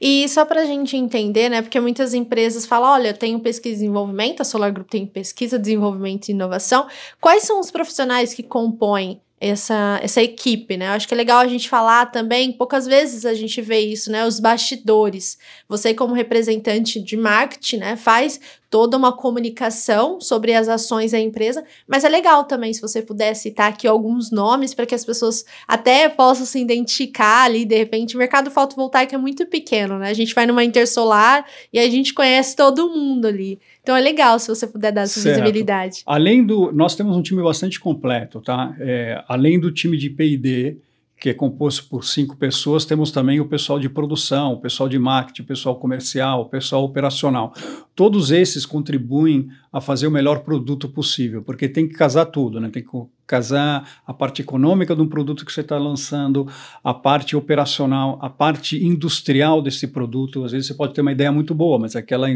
[0.01, 1.63] E só para a gente entender, né?
[1.63, 5.59] Porque muitas empresas falam: olha, eu tenho pesquisa e desenvolvimento, a Solar Group tem pesquisa,
[5.59, 6.87] desenvolvimento e inovação.
[7.21, 10.89] Quais são os profissionais que compõem essa, essa equipe, né?
[10.89, 14.11] Eu acho que é legal a gente falar também, poucas vezes a gente vê isso,
[14.11, 14.27] né?
[14.27, 15.39] Os bastidores.
[15.69, 21.65] Você, como representante de marketing, né, faz toda uma comunicação sobre as ações da empresa,
[21.87, 25.45] mas é legal também se você puder citar aqui alguns nomes para que as pessoas
[25.67, 30.11] até possam se identificar ali, de repente, o mercado fotovoltaico é muito pequeno, né?
[30.11, 33.59] A gente vai numa intersolar e a gente conhece todo mundo ali.
[33.83, 35.41] Então é legal se você puder dar essa certo.
[35.41, 36.03] visibilidade.
[36.07, 38.75] Além do, nós temos um time bastante completo, tá?
[38.79, 40.77] É, além do time de P&D,
[41.21, 44.99] que é composto por cinco pessoas, temos também o pessoal de produção, o pessoal de
[44.99, 47.53] marketing, o pessoal comercial, o pessoal operacional.
[47.95, 52.71] Todos esses contribuem a fazer o melhor produto possível, porque tem que casar tudo, né?
[52.71, 52.91] Tem que
[53.29, 56.49] casar a parte econômica de um produto que você está lançando,
[56.83, 60.45] a parte operacional, a parte industrial desse produto.
[60.45, 62.27] Às vezes você pode ter uma ideia muito boa, mas aquela,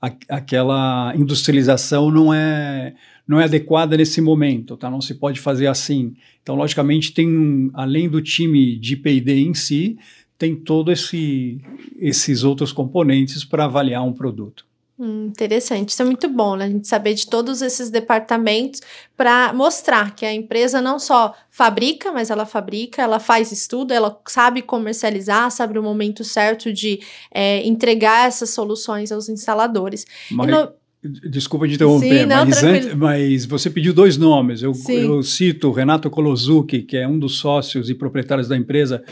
[0.00, 2.94] a, aquela industrialização não é
[3.28, 4.90] não é adequada nesse momento, tá?
[4.90, 6.14] Não se pode fazer assim.
[6.42, 9.96] Então, logicamente, tem além do time de P&D em si,
[10.36, 11.60] tem todos esse,
[11.98, 14.66] esses outros componentes para avaliar um produto.
[14.98, 16.66] Hum, interessante, isso é muito bom, né?
[16.66, 18.80] A gente saber de todos esses departamentos
[19.16, 24.20] para mostrar que a empresa não só fabrica, mas ela fabrica, ela faz estudo, ela
[24.28, 27.00] sabe comercializar, sabe o momento certo de
[27.32, 30.06] é, entregar essas soluções aos instaladores.
[30.30, 30.68] Mas...
[31.04, 34.62] Desculpa te interromper, Sim, não, mas, antes, mas, você pediu dois nomes.
[34.62, 39.02] Eu, eu cito o Renato Kolozuki, que é um dos sócios e proprietários da empresa,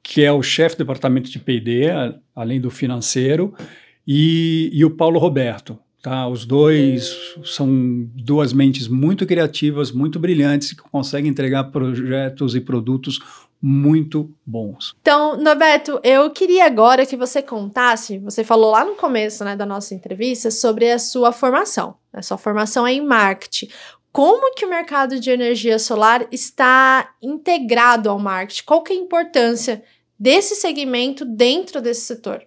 [0.00, 1.86] que é o chefe do departamento de PD,
[2.36, 3.52] além do financeiro,
[4.06, 5.78] e, e o Paulo Roberto.
[6.02, 6.26] Tá?
[6.26, 7.68] Os dois são
[8.14, 13.20] duas mentes muito criativas, muito brilhantes, que conseguem entregar projetos e produtos
[13.62, 14.96] muito bons.
[15.00, 19.64] Então, Norberto, eu queria agora que você contasse, você falou lá no começo né, da
[19.64, 21.94] nossa entrevista sobre a sua formação.
[22.12, 23.68] A sua formação é em marketing.
[24.10, 28.64] Como que o mercado de energia solar está integrado ao marketing?
[28.64, 29.82] Qual que é a importância
[30.18, 32.42] desse segmento dentro desse setor?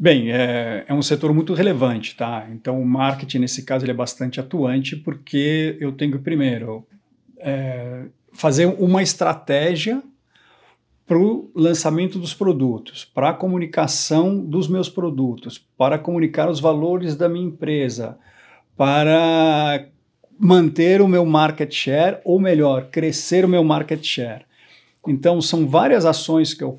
[0.00, 2.46] Bem, é, é, um setor muito relevante, tá?
[2.52, 6.86] Então, o marketing, nesse caso, ele é bastante atuante, porque eu tenho, primeiro,
[7.38, 10.00] é, fazer uma estratégia
[11.04, 17.16] para o lançamento dos produtos, para a comunicação dos meus produtos, para comunicar os valores
[17.16, 18.16] da minha empresa,
[18.76, 19.84] para
[20.38, 24.44] manter o meu market share, ou melhor, crescer o meu market share.
[25.08, 26.78] Então, são várias ações que, eu,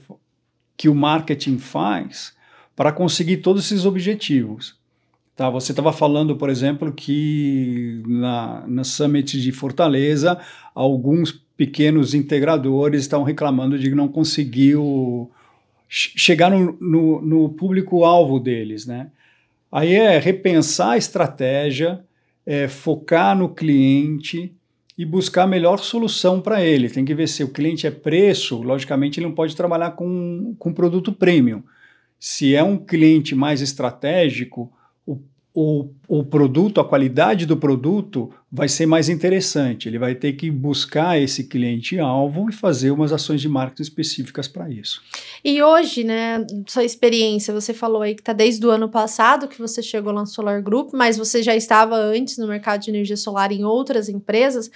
[0.78, 2.39] que o marketing faz
[2.80, 4.74] para conseguir todos esses objetivos.
[5.36, 10.40] Tá, você estava falando, por exemplo, que na, na Summit de Fortaleza,
[10.74, 15.30] alguns pequenos integradores estão reclamando de que não conseguiu
[15.90, 18.86] chegar no, no, no público-alvo deles.
[18.86, 19.12] Né?
[19.70, 22.00] Aí é repensar a estratégia,
[22.46, 24.54] é focar no cliente
[24.98, 26.90] e buscar a melhor solução para ele.
[26.90, 30.72] Tem que ver se o cliente é preço, logicamente ele não pode trabalhar com, com
[30.72, 31.62] produto premium.
[32.20, 34.72] Se é um cliente mais estratégico,
[35.54, 39.90] o, o produto, a qualidade do produto vai ser mais interessante.
[39.90, 44.70] Ele vai ter que buscar esse cliente-alvo e fazer umas ações de marketing específicas para
[44.70, 45.02] isso.
[45.44, 49.60] E hoje, né, sua experiência, você falou aí que está desde o ano passado que
[49.60, 53.18] você chegou lá no Solar Group, mas você já estava antes no mercado de energia
[53.18, 54.70] solar em outras empresas.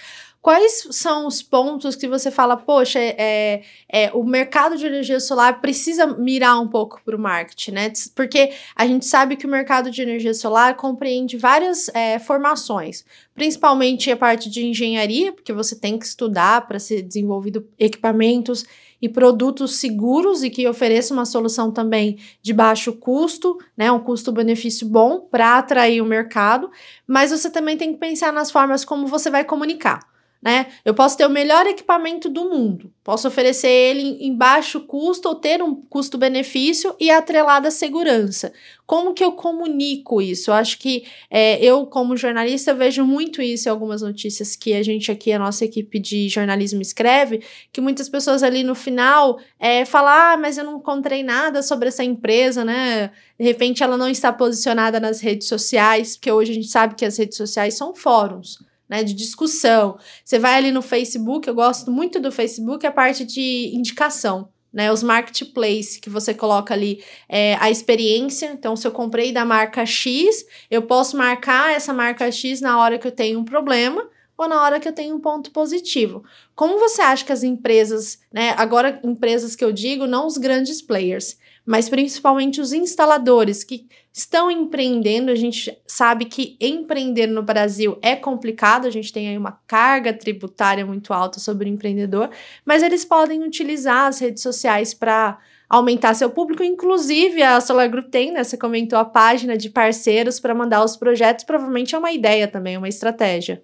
[0.44, 5.62] Quais são os pontos que você fala, poxa, é, é, o mercado de energia solar
[5.62, 7.90] precisa mirar um pouco para o marketing, né?
[8.14, 14.10] Porque a gente sabe que o mercado de energia solar compreende várias é, formações, principalmente
[14.10, 18.66] a parte de engenharia, porque você tem que estudar para ser desenvolvido equipamentos
[19.00, 24.86] e produtos seguros e que ofereçam uma solução também de baixo custo, né, um custo-benefício
[24.86, 26.70] bom para atrair o mercado,
[27.06, 30.12] mas você também tem que pensar nas formas como você vai comunicar
[30.44, 30.66] né?
[30.84, 35.34] Eu posso ter o melhor equipamento do mundo, posso oferecer ele em baixo custo ou
[35.34, 38.52] ter um custo-benefício e atrelada segurança.
[38.86, 40.50] Como que eu comunico isso?
[40.50, 44.82] Eu acho que é, eu, como jornalista, vejo muito isso em algumas notícias que a
[44.82, 49.86] gente aqui, a nossa equipe de jornalismo escreve, que muitas pessoas ali no final é,
[49.86, 53.10] falam, ah, mas eu não encontrei nada sobre essa empresa, né?
[53.38, 57.06] De repente ela não está posicionada nas redes sociais, porque hoje a gente sabe que
[57.06, 58.58] as redes sociais são fóruns
[58.94, 59.98] né, de discussão.
[60.24, 64.48] Você vai ali no Facebook, eu gosto muito do Facebook, a parte de indicação.
[64.72, 68.50] Né, os marketplace que você coloca ali é, a experiência.
[68.52, 72.98] Então, se eu comprei da marca X, eu posso marcar essa marca X na hora
[72.98, 76.24] que eu tenho um problema ou na hora que eu tenho um ponto positivo.
[76.56, 80.82] Como você acha que as empresas, né, agora empresas que eu digo, não os grandes
[80.82, 85.32] players, mas principalmente os instaladores que estão empreendendo.
[85.32, 90.12] A gente sabe que empreender no Brasil é complicado, a gente tem aí uma carga
[90.12, 92.30] tributária muito alta sobre o empreendedor,
[92.64, 95.36] mas eles podem utilizar as redes sociais para
[95.68, 96.62] aumentar seu público.
[96.62, 98.44] Inclusive, a Solar Group tem, né?
[98.44, 102.76] Você comentou a página de parceiros para mandar os projetos, provavelmente é uma ideia também,
[102.76, 103.60] uma estratégia.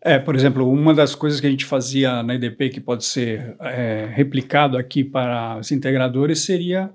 [0.00, 3.56] É, por exemplo, uma das coisas que a gente fazia na EDP que pode ser
[3.60, 6.90] é, replicado aqui para os integradores seria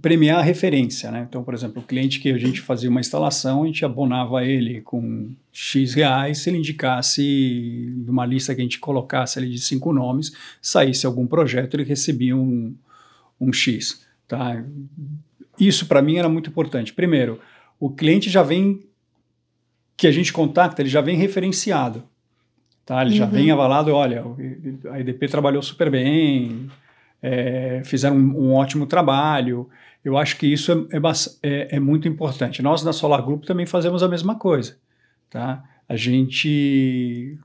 [0.00, 1.26] premiar a referência, né?
[1.28, 4.80] Então, por exemplo, o cliente que a gente fazia uma instalação, a gente abonava ele
[4.82, 9.92] com X reais se ele indicasse numa lista que a gente colocasse ali de cinco
[9.92, 12.74] nomes, saísse algum projeto, ele recebia um,
[13.40, 14.64] um X, tá?
[15.58, 16.92] Isso para mim era muito importante.
[16.92, 17.40] Primeiro,
[17.78, 18.80] o cliente já vem
[19.96, 22.04] que a gente contacta, ele já vem referenciado,
[22.86, 23.02] tá?
[23.02, 23.16] Ele uhum.
[23.16, 24.24] já vem avalado, olha,
[24.92, 26.70] a EDP trabalhou super bem,
[27.22, 29.68] é, fizeram um, um, ótimo trabalho.
[30.04, 31.00] Eu acho que isso é, é,
[31.42, 32.62] é, é, muito importante.
[32.62, 34.76] Nós, na Solar Group, também fazemos a mesma coisa.
[35.28, 35.62] Tá?
[35.88, 37.38] A gente.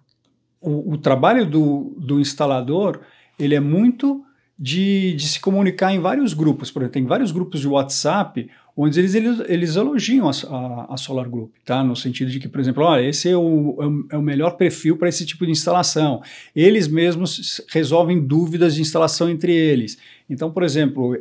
[0.62, 3.02] O, o trabalho do, do instalador
[3.38, 4.24] ele é muito
[4.58, 6.72] de, de se comunicar em vários grupos.
[6.72, 10.98] Por exemplo, tem vários grupos de WhatsApp onde eles, eles, eles elogiam a, a, a,
[10.98, 11.84] Solar Group, tá?
[11.84, 13.78] No sentido de que, por exemplo, olha, esse é o,
[14.12, 16.22] é o, é melhor perfil para esse tipo de instalação.
[16.54, 19.98] Eles mesmos resolvem dúvidas de instalação entre eles.
[20.30, 21.18] Então, por exemplo,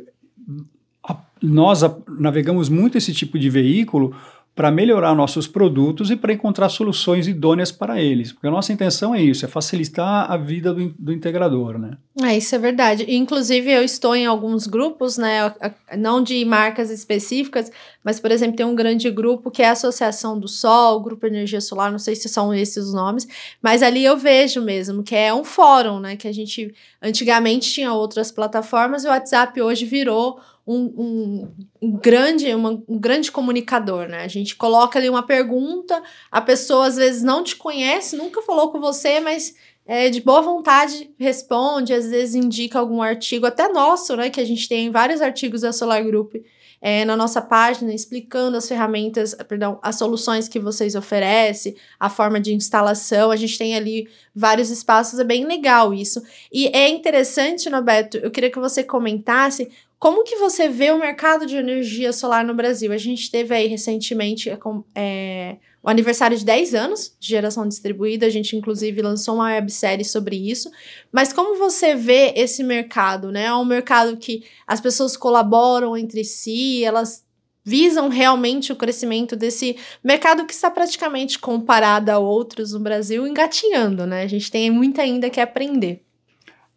[1.01, 1.81] a, nós
[2.19, 4.13] navegamos muito esse tipo de veículo
[4.55, 8.31] para melhorar nossos produtos e para encontrar soluções idôneas para eles.
[8.31, 11.97] Porque a nossa intenção é isso, é facilitar a vida do, do integrador, né?
[12.23, 13.05] É, isso é verdade.
[13.13, 15.53] Inclusive, eu estou em alguns grupos, né?
[15.97, 17.69] Não de marcas específicas,
[18.01, 21.59] mas, por exemplo, tem um grande grupo que é a Associação do Sol, Grupo Energia
[21.59, 23.27] Solar, não sei se são esses os nomes,
[23.61, 26.15] mas ali eu vejo mesmo, que é um fórum, né?
[26.15, 31.51] Que a gente antigamente tinha outras plataformas e o WhatsApp hoje virou um, um,
[31.81, 34.23] um grande, uma, um grande comunicador, né?
[34.23, 36.01] A gente coloca ali uma pergunta,
[36.31, 40.41] a pessoa às vezes não te conhece, nunca falou com você, mas é, de boa
[40.41, 44.29] vontade responde, às vezes indica algum artigo, até nosso, né?
[44.29, 46.35] Que a gente tem vários artigos da Solar Group
[46.81, 52.39] é, na nossa página, explicando as ferramentas, perdão, as soluções que vocês oferecem, a forma
[52.39, 53.31] de instalação.
[53.31, 56.21] A gente tem ali vários espaços, é bem legal isso.
[56.51, 59.69] E é interessante, Roberto, eu queria que você comentasse
[60.05, 62.91] como que você vê o mercado de energia solar no Brasil?
[62.91, 64.59] A gente teve aí recentemente é,
[64.93, 70.05] é o aniversário de 10 anos de geração distribuída, a gente inclusive lançou uma websérie
[70.05, 70.69] sobre isso.
[71.11, 73.45] Mas como você vê esse mercado, né?
[73.45, 77.25] É um mercado que as pessoas colaboram entre si, elas
[77.63, 84.05] visam realmente o crescimento desse mercado que está praticamente comparado a outros no Brasil engatinhando,
[84.05, 84.21] né?
[84.21, 86.03] A gente tem muito ainda que aprender.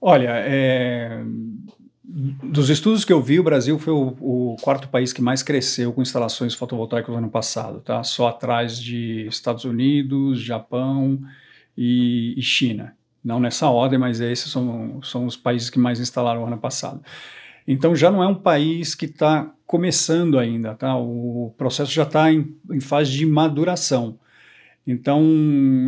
[0.00, 1.20] Olha, é,
[2.10, 5.92] dos estudos que eu vi, o Brasil foi o, o, quarto país que mais cresceu
[5.92, 8.02] com instalações fotovoltaicas no ano passado, tá?
[8.02, 11.20] Só atrás de Estados Unidos, Japão
[11.76, 12.96] e, e China.
[13.22, 17.02] Não nessa ordem, mas esses são, são os países que mais instalaram no ano passado.
[17.66, 20.96] Então já não é um país que está começando ainda, tá?
[20.96, 24.18] O processo já está em, em fase de maduração.
[24.90, 25.22] Então,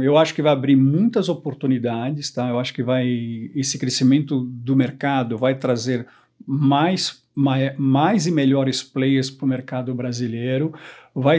[0.03, 2.51] eu acho que vai abrir muitas oportunidades, tá?
[2.51, 6.07] Eu acho que vai esse crescimento do mercado vai trazer
[6.47, 10.75] mais, mais, mais e melhores players para o mercado brasileiro.
[11.15, 11.39] Vai,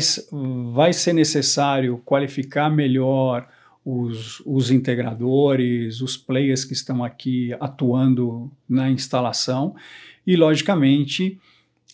[0.73, 3.47] vai ser necessário qualificar melhor
[3.85, 9.75] os, os integradores, os players que estão aqui atuando na instalação
[10.25, 11.39] e, logicamente,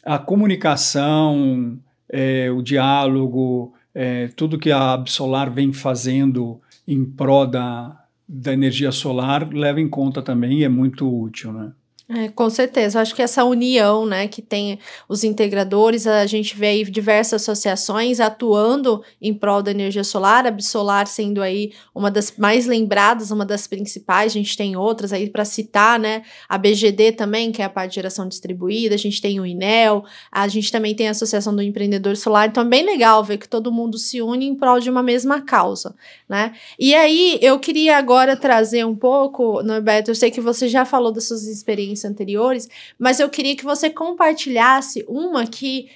[0.06, 1.78] a comunicação,
[2.10, 8.92] é, o diálogo, é, tudo que a Absolar vem fazendo em prol da, da energia
[8.92, 11.72] solar leva em conta também e é muito útil, né?
[12.10, 16.68] É, com certeza, acho que essa união, né, que tem os integradores, a gente vê
[16.68, 22.34] aí diversas associações atuando em prol da energia solar, a Absolar sendo aí uma das
[22.38, 27.12] mais lembradas, uma das principais, a gente tem outras aí para citar, né, a BGD
[27.12, 30.72] também, que é a parte de geração distribuída, a gente tem o INEL, a gente
[30.72, 33.98] também tem a Associação do Empreendedor Solar, então é bem legal ver que todo mundo
[33.98, 35.94] se une em prol de uma mesma causa,
[36.30, 40.86] né, e aí eu queria agora trazer um pouco, Norberto, eu sei que você já
[40.86, 45.90] falou das suas experiências anteriores, mas eu queria que você compartilhasse uma que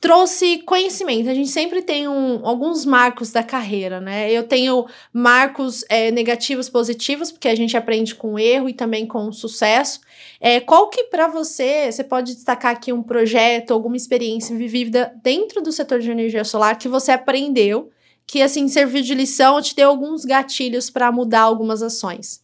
[0.00, 1.28] trouxe conhecimento.
[1.28, 4.32] A gente sempre tem um, alguns marcos da carreira, né?
[4.32, 9.30] Eu tenho marcos é, negativos, positivos, porque a gente aprende com erro e também com
[9.30, 10.00] sucesso.
[10.40, 15.60] É, qual que para você, você pode destacar aqui um projeto, alguma experiência vivida dentro
[15.60, 17.90] do setor de energia solar que você aprendeu,
[18.26, 22.40] que assim serviu de lição, te deu alguns gatilhos para mudar algumas ações?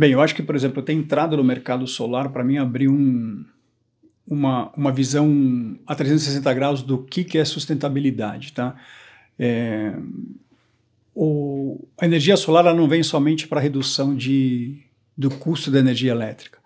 [0.00, 3.44] Bem, eu acho que, por exemplo, ter entrado no mercado solar, para mim, abriu um,
[4.26, 8.54] uma, uma visão a 360 graus do que, que é sustentabilidade.
[8.54, 8.76] Tá?
[9.38, 9.92] É,
[11.14, 14.78] o, a energia solar ela não vem somente para redução de,
[15.14, 16.60] do custo da energia elétrica.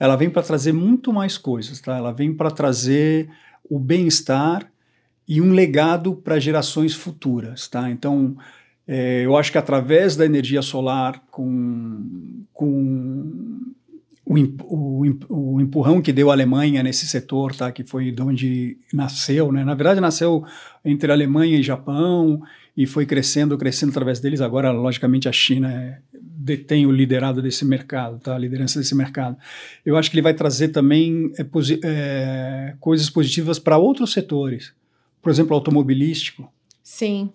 [0.00, 1.78] Ela vem para trazer muito mais coisas.
[1.82, 1.94] Tá?
[1.94, 3.28] Ela vem para trazer
[3.68, 4.66] o bem-estar
[5.28, 7.68] e um legado para gerações futuras.
[7.68, 7.90] Tá?
[7.90, 8.38] Então,
[8.90, 13.68] é, eu acho que através da energia solar, com, com
[14.24, 18.78] o, o, o, empurrão que deu a Alemanha nesse setor, tá, que foi de onde
[18.90, 19.62] nasceu, né?
[19.62, 20.42] Na verdade, nasceu
[20.82, 22.40] entre a Alemanha e Japão
[22.74, 24.40] e foi crescendo, crescendo através deles.
[24.40, 28.34] Agora, logicamente, a China é, detém o liderado desse mercado, tá?
[28.34, 29.36] A liderança desse mercado.
[29.84, 34.72] Eu acho que ele vai trazer também é, posi é, coisas positivas para outros setores,
[35.20, 36.50] por exemplo, automobilístico.
[36.82, 37.28] Sim.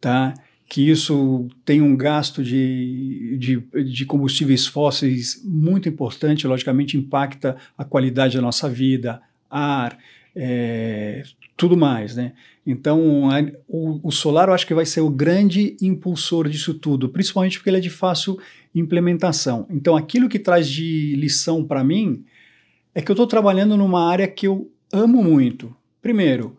[0.00, 0.34] Tá?
[0.70, 7.84] Que isso tem um gasto de, de, de, combustíveis fósseis muito importante, logicamente impacta a
[7.84, 9.98] qualidade da nossa vida, ar,
[10.32, 11.24] é,
[11.56, 12.34] tudo mais, né?
[12.64, 17.08] Então, a, o, o, solar eu acho que vai ser o grande impulsor disso tudo,
[17.08, 18.38] principalmente porque ele é de fácil
[18.72, 19.66] implementação.
[19.70, 22.24] Então, aquilo que traz de lição para mim
[22.94, 25.74] é que eu estou trabalhando numa área que eu amo muito.
[26.00, 26.56] Primeiro,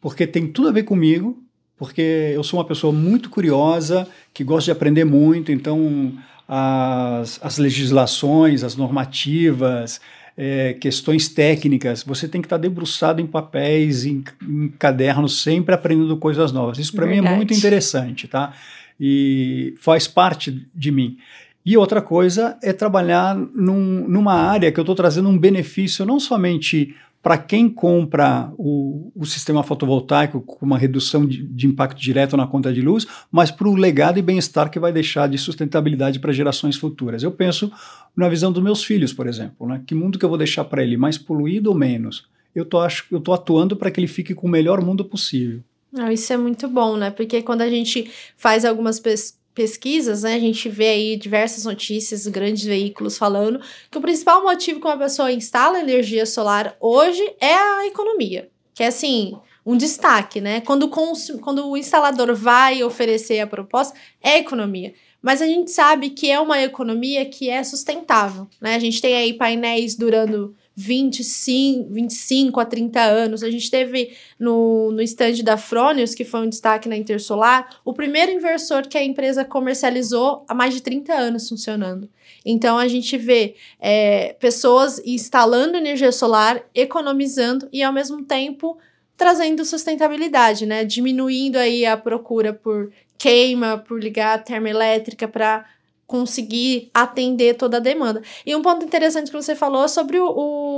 [0.00, 1.40] porque tem tudo a ver comigo,
[1.82, 6.12] porque eu sou uma pessoa muito curiosa, que gosta de aprender muito, então
[6.46, 10.00] as, as legislações, as normativas,
[10.38, 16.16] é, questões técnicas, você tem que estar debruçado em papéis, em, em cadernos, sempre aprendendo
[16.18, 16.78] coisas novas.
[16.78, 18.52] Isso para mim é muito interessante, tá?
[19.00, 21.18] E faz parte de mim.
[21.66, 26.20] E outra coisa é trabalhar num, numa área que eu estou trazendo um benefício não
[26.20, 32.36] somente para quem compra o, o, sistema fotovoltaico com uma redução de, de, impacto direto
[32.36, 36.18] na conta de luz, mas para o legado e bem-estar que vai deixar de sustentabilidade
[36.18, 37.22] para gerações futuras.
[37.22, 37.70] Eu penso
[38.16, 39.80] na visão dos meus filhos, por exemplo, né?
[39.86, 42.26] que mundo que eu vou deixar para ele, mais poluído ou menos?
[42.54, 45.62] Eu estou atuando para que ele fique com o melhor mundo possível.
[45.96, 47.10] Ah, isso é muito bom, né?
[47.10, 52.26] Porque quando a gente faz algumas pesquisas, pesquisas, né, a gente vê aí diversas notícias,
[52.26, 57.54] grandes veículos falando que o principal motivo que uma pessoa instala energia solar hoje é
[57.54, 59.34] a economia, que é assim,
[59.64, 60.60] um destaque, né?
[60.60, 64.94] Quando, quando o instalador vai oferecer a proposta, é a economia.
[65.20, 68.74] Mas a gente sabe que é uma economia que é sustentável, né?
[68.74, 73.42] A gente tem aí painéis durando 25, 25 a 30 anos.
[73.42, 75.02] A gente teve no, no
[75.44, 80.44] da Fronius, que foi um destaque na Intersolar, o primeiro inversor que a empresa comercializou
[80.48, 82.08] há mais de 30 anos funcionando.
[82.44, 88.76] Então a gente vê é, pessoas instalando energia solar, economizando e ao mesmo tempo
[89.16, 90.84] trazendo sustentabilidade, né?
[90.84, 95.64] Diminuindo aí a procura por queima, por ligar a termoelétrica para
[96.12, 98.20] conseguir atender toda a demanda.
[98.44, 100.71] E um ponto interessante que você falou sobre o, o,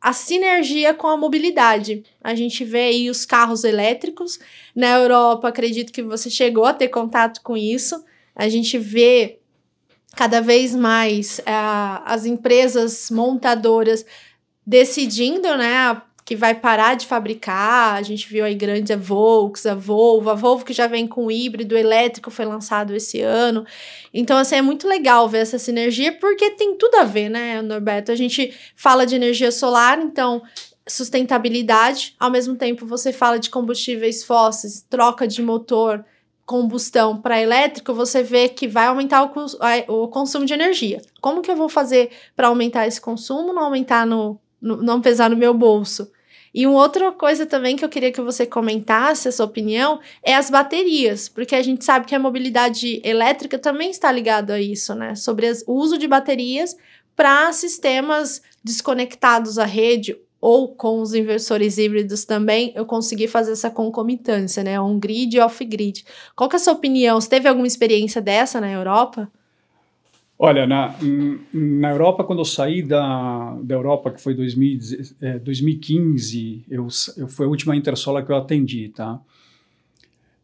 [0.00, 2.04] a sinergia com a mobilidade.
[2.22, 4.38] A gente vê aí os carros elétricos.
[4.74, 8.04] Na Europa, acredito que você chegou a ter contato com isso.
[8.34, 9.38] A gente vê
[10.14, 14.04] cada vez mais uh, as empresas montadoras
[14.66, 17.94] decidindo, né, que vai parar de fabricar.
[17.94, 21.30] A gente viu aí grande a Volks, a Volvo, a Volvo que já vem com
[21.30, 23.64] híbrido elétrico foi lançado esse ano.
[24.12, 28.10] Então, assim, é muito legal ver essa sinergia, porque tem tudo a ver, né, Norberto?
[28.10, 30.42] A gente fala de energia solar, então
[30.88, 36.04] sustentabilidade, ao mesmo tempo você fala de combustíveis fósseis, troca de motor,
[36.44, 41.02] combustão para elétrico, você vê que vai aumentar o, o, consumo de energia.
[41.20, 45.28] Como que eu vou fazer para aumentar esse consumo, não aumentar no, no, não pesar
[45.28, 46.08] no meu bolso?
[46.56, 50.34] E uma outra coisa também que eu queria que você comentasse a sua opinião é
[50.34, 54.94] as baterias, porque a gente sabe que a mobilidade elétrica também está ligada a isso,
[54.94, 55.14] né?
[55.14, 56.74] Sobre as, o uso de baterias
[57.14, 63.68] para sistemas desconectados à rede ou com os inversores híbridos também, eu consegui fazer essa
[63.68, 64.80] concomitância, né?
[64.80, 66.06] On-grid e off-grid.
[66.34, 67.20] Qual que é a sua opinião?
[67.20, 69.30] Você teve alguma experiência dessa na Europa?
[70.38, 70.94] Olha, na,
[71.52, 74.78] na Europa, quando eu saí da, da Europa, que foi 2000,
[75.22, 79.18] é, 2015, eu, eu, foi a última Intersola que eu atendi, tá?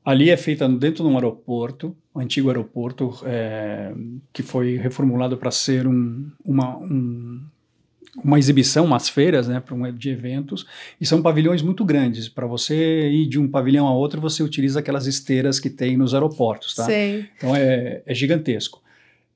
[0.05, 3.93] Ali é feita dentro de um aeroporto, um antigo aeroporto, é,
[4.33, 7.41] que foi reformulado para ser um, uma, um,
[8.25, 10.67] uma exibição, umas feiras, né, para um de eventos,
[11.01, 12.29] e são pavilhões muito grandes.
[12.29, 16.15] Para você ir de um pavilhão a outro, você utiliza aquelas esteiras que tem nos
[16.15, 16.85] aeroportos, tá?
[16.85, 17.29] Sei.
[17.37, 18.83] Então é, é gigantesco.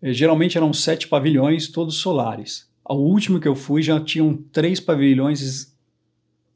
[0.03, 2.67] Eh, geralmente eram sete pavilhões, todos solares.
[2.85, 5.75] Ao último que eu fui já tinham três pavilhões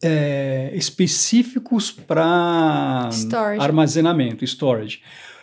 [0.02, 3.10] é, específicos para
[3.58, 5.02] armazenamento, storage.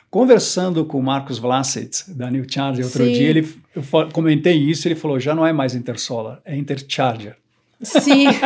[0.10, 3.12] Conversando com o Marcos Vlasic, da New Charger, outro Sim.
[3.12, 3.84] dia, ele, eu
[4.14, 7.36] comentei isso ele falou, já não é mais Intersolar, é Intercharger.
[7.82, 8.28] Sim.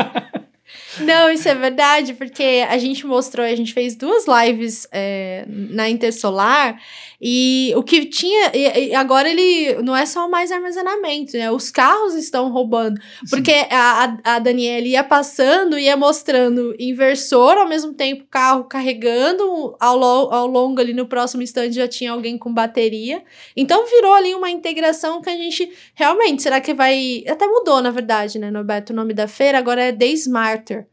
[1.00, 5.90] Não, isso é verdade, porque a gente mostrou, a gente fez duas lives é, na
[5.90, 6.78] Intersolar
[7.22, 8.52] E o que tinha.
[8.54, 11.52] E, agora ele não é só mais armazenamento, né?
[11.52, 13.00] Os carros estão roubando.
[13.30, 20.04] Porque a, a Daniela ia passando, ia mostrando inversor, ao mesmo tempo carro carregando, ao,
[20.34, 23.24] ao longo ali no próximo instante já tinha alguém com bateria.
[23.56, 27.24] Então virou ali uma integração que a gente realmente, será que vai.
[27.28, 28.94] Até mudou, na verdade, né, Norberto?
[28.94, 30.91] O nome da feira agora é The Smarter.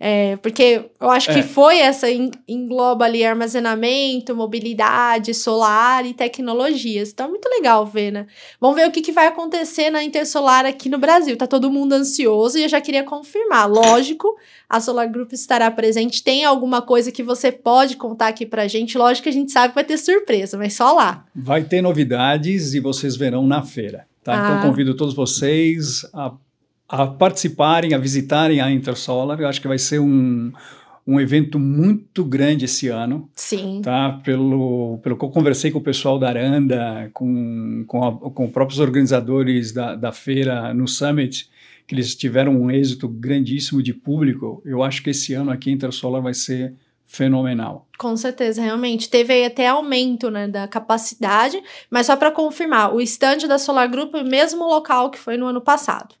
[0.00, 1.34] É, porque eu acho é.
[1.34, 2.06] que foi essa
[2.46, 7.10] engloba ali armazenamento, mobilidade, solar e tecnologias.
[7.10, 8.26] Então é muito legal ver, né?
[8.60, 11.36] Vamos ver o que, que vai acontecer na Intersolar aqui no Brasil.
[11.36, 13.68] Tá todo mundo ansioso e eu já queria confirmar.
[13.68, 14.36] Lógico,
[14.68, 16.22] a Solar Group estará presente.
[16.22, 18.96] Tem alguma coisa que você pode contar aqui pra gente?
[18.96, 21.24] Lógico que a gente sabe que vai ter surpresa, mas só lá.
[21.34, 24.06] Vai ter novidades e vocês verão na feira.
[24.22, 24.34] Tá?
[24.34, 24.58] Então, ah.
[24.58, 26.32] Então convido todos vocês a
[26.88, 29.40] a participarem, a visitarem a Intersolar.
[29.40, 30.50] Eu acho que vai ser um,
[31.06, 33.28] um evento muito grande esse ano.
[33.34, 33.82] Sim.
[33.82, 34.20] Tá?
[34.24, 38.50] Pelo, pelo que eu conversei com o pessoal da Aranda, com, com, a, com os
[38.50, 41.50] próprios organizadores da, da feira no Summit,
[41.86, 44.62] que eles tiveram um êxito grandíssimo de público.
[44.64, 46.74] Eu acho que esse ano aqui a Intersolar vai ser
[47.04, 47.88] fenomenal.
[47.98, 49.08] Com certeza, realmente.
[49.08, 51.58] Teve até aumento né, da capacidade,
[51.90, 55.38] mas só para confirmar, o estande da Solar Group é o mesmo local que foi
[55.38, 56.14] no ano passado.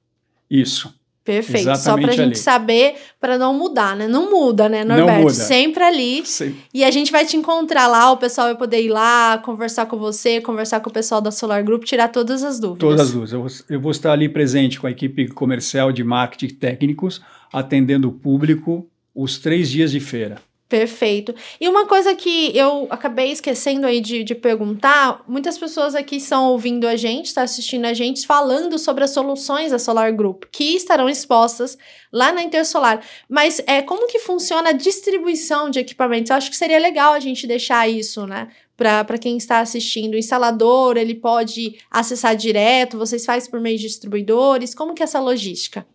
[0.50, 0.94] Isso.
[1.28, 1.68] Perfeito.
[1.68, 4.08] Exatamente Só para a gente saber, para não mudar, né?
[4.08, 5.12] Não muda, né, Norberto?
[5.12, 5.34] Não muda.
[5.34, 6.24] Sempre ali.
[6.24, 6.56] Sim.
[6.72, 9.98] E a gente vai te encontrar lá, o pessoal vai poder ir lá, conversar com
[9.98, 12.80] você, conversar com o pessoal da Solar Group, tirar todas as dúvidas.
[12.80, 13.32] Todas as dúvidas.
[13.32, 17.20] Eu vou, eu vou estar ali presente com a equipe comercial de marketing técnicos,
[17.52, 20.38] atendendo o público os três dias de feira.
[20.68, 21.34] Perfeito.
[21.58, 26.50] E uma coisa que eu acabei esquecendo aí de, de perguntar, muitas pessoas aqui estão
[26.50, 30.76] ouvindo a gente, está assistindo a gente, falando sobre as soluções da Solar Group, que
[30.76, 31.78] estarão expostas
[32.12, 33.02] lá na Intersolar.
[33.26, 36.28] Mas é como que funciona a distribuição de equipamentos?
[36.28, 38.48] Eu acho que seria legal a gente deixar isso, né?
[38.76, 43.86] Para quem está assistindo, o instalador, ele pode acessar direto, vocês fazem por meio de
[43.86, 45.86] distribuidores, como que é essa logística?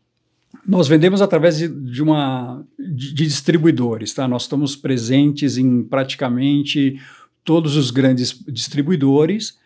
[0.66, 4.28] Nós vendemos através de, de uma de, de, distribuidores, tá?
[4.28, 6.99] Nós estamos presentes em praticamente
[7.43, 9.57] todos os grandes distribuidores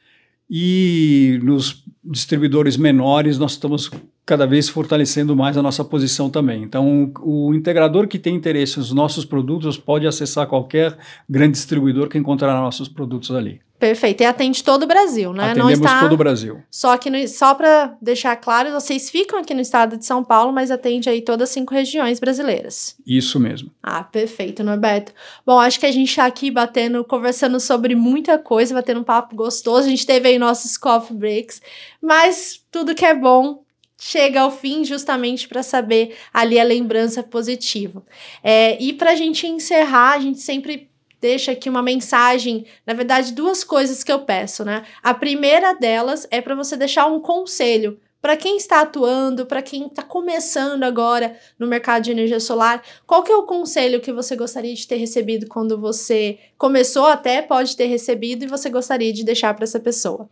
[0.49, 3.91] e nos distribuidores menores nós estamos
[4.27, 6.61] cada vez fortalecendo mais a nossa posição também.
[6.61, 10.97] Então, o, integrador que tem interesse nos nossos produtos pode acessar qualquer
[11.29, 13.61] grande distribuidor que encontrará nossos produtos ali.
[13.79, 14.21] Perfeito.
[14.21, 15.51] E atende todo o Brasil, né?
[15.51, 16.61] Atendemos Não está todo o Brasil.
[16.69, 20.51] Só que no, só para deixar claro, vocês ficam aqui no estado de São Paulo,
[20.51, 22.97] mas atende aí todas as cinco regiões brasileiras.
[23.05, 23.71] Isso mesmo.
[23.81, 25.13] Ah, perfeito, Norberto.
[25.45, 29.35] Bom, acho que a gente está aqui batendo, conversando sobre muita coisa, batendo um papo
[29.37, 29.87] gostoso.
[29.87, 31.61] A gente teve aí nossos coffee breaks,
[32.01, 33.63] mas tudo que é bom
[33.99, 38.03] chega ao fim justamente para saber ali a lembrança positiva.
[38.43, 40.89] É, e para a gente encerrar, a gente sempre
[41.19, 44.83] deixa aqui uma mensagem, na verdade, duas coisas que eu peço, né?
[45.01, 49.87] A primeira delas é para você deixar um conselho para quem está atuando, para quem
[49.87, 54.35] está começando agora no mercado de energia solar, qual que é o conselho que você
[54.35, 59.23] gostaria de ter recebido quando você começou até pode ter recebido e você gostaria de
[59.23, 60.29] deixar para essa pessoa?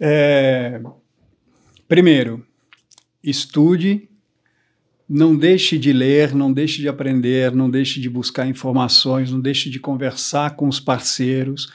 [0.00, 0.80] É...
[1.88, 2.44] Primeiro,
[3.22, 4.08] estude
[5.08, 9.70] não deixe de ler, não deixe de aprender, não deixe de buscar informações, não deixe
[9.70, 11.72] de conversar com os parceiros.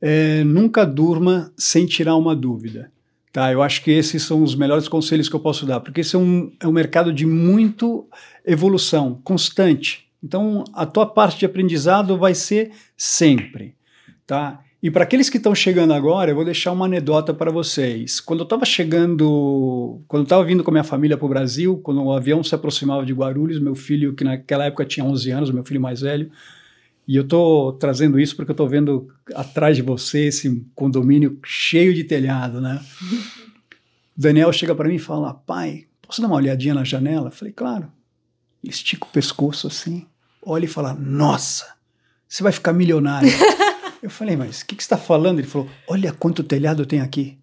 [0.00, 2.90] É, nunca durma sem tirar uma dúvida.
[3.32, 6.14] Tá, eu acho que esses são os melhores conselhos que eu posso dar, porque esse
[6.14, 8.08] é um, é um mercado de muito
[8.46, 10.06] evolução, constante.
[10.22, 13.74] Então, a tua parte de aprendizado vai ser sempre.
[14.26, 14.60] Tá?
[14.84, 18.20] E para aqueles que estão chegando agora, eu vou deixar uma anedota para vocês.
[18.20, 21.78] Quando eu estava chegando, quando eu estava vindo com a minha família para o Brasil,
[21.78, 25.50] quando o avião se aproximava de Guarulhos, meu filho, que naquela época tinha 11 anos,
[25.50, 26.30] meu filho mais velho,
[27.08, 31.94] e eu estou trazendo isso porque eu estou vendo atrás de você esse condomínio cheio
[31.94, 32.78] de telhado, né?
[34.14, 37.28] Daniel chega para mim e fala: pai, posso dar uma olhadinha na janela?
[37.28, 37.90] Eu falei: claro.
[38.62, 40.04] Ele estica o pescoço assim,
[40.44, 41.72] olha e fala: nossa,
[42.28, 43.30] você vai ficar milionário.
[44.04, 45.38] Eu falei, mas o que, que você está falando?
[45.38, 47.38] Ele falou, olha quanto telhado tem aqui.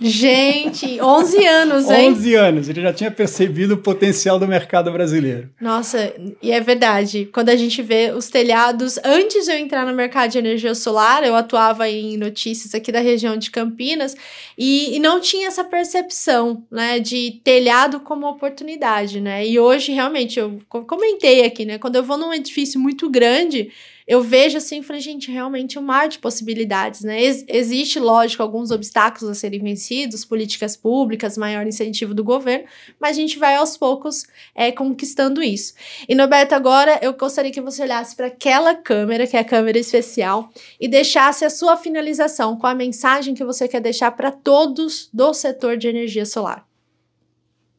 [0.00, 2.12] Gente, 11 anos, hein?
[2.12, 5.50] 11 anos, ele já tinha percebido o potencial do mercado brasileiro.
[5.60, 7.28] Nossa, e é verdade.
[7.32, 11.24] Quando a gente vê os telhados, antes de eu entrar no mercado de energia solar,
[11.24, 14.14] eu atuava em notícias aqui da região de Campinas
[14.56, 19.44] e, e não tinha essa percepção, né, de telhado como oportunidade, né?
[19.44, 23.72] E hoje, realmente, eu comentei aqui, né, quando eu vou num edifício muito grande,
[24.06, 27.22] eu vejo assim, falei, gente, realmente um mar de possibilidades, né?
[27.22, 32.66] Ex existe, lógico, alguns obstáculos a serem vencidos, políticas públicas, maior incentivo do governo,
[33.00, 35.72] mas a gente vai aos poucos é, conquistando isso.
[36.06, 39.78] E Norberto, agora eu gostaria que você olhasse para aquela câmera, que é a câmera
[39.78, 45.08] especial, e deixasse a sua finalização com a mensagem que você quer deixar para todos
[45.12, 46.66] do setor de energia solar.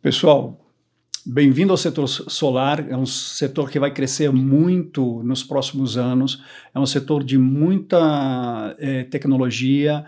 [0.01, 0.64] Pessoal,
[1.27, 6.79] Bem-vindo ao setor solar, é um setor que vai crescer muito nos próximos anos, é
[6.79, 10.05] um setor de muita é, tecnologia,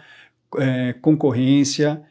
[0.59, 2.03] é, concorrência,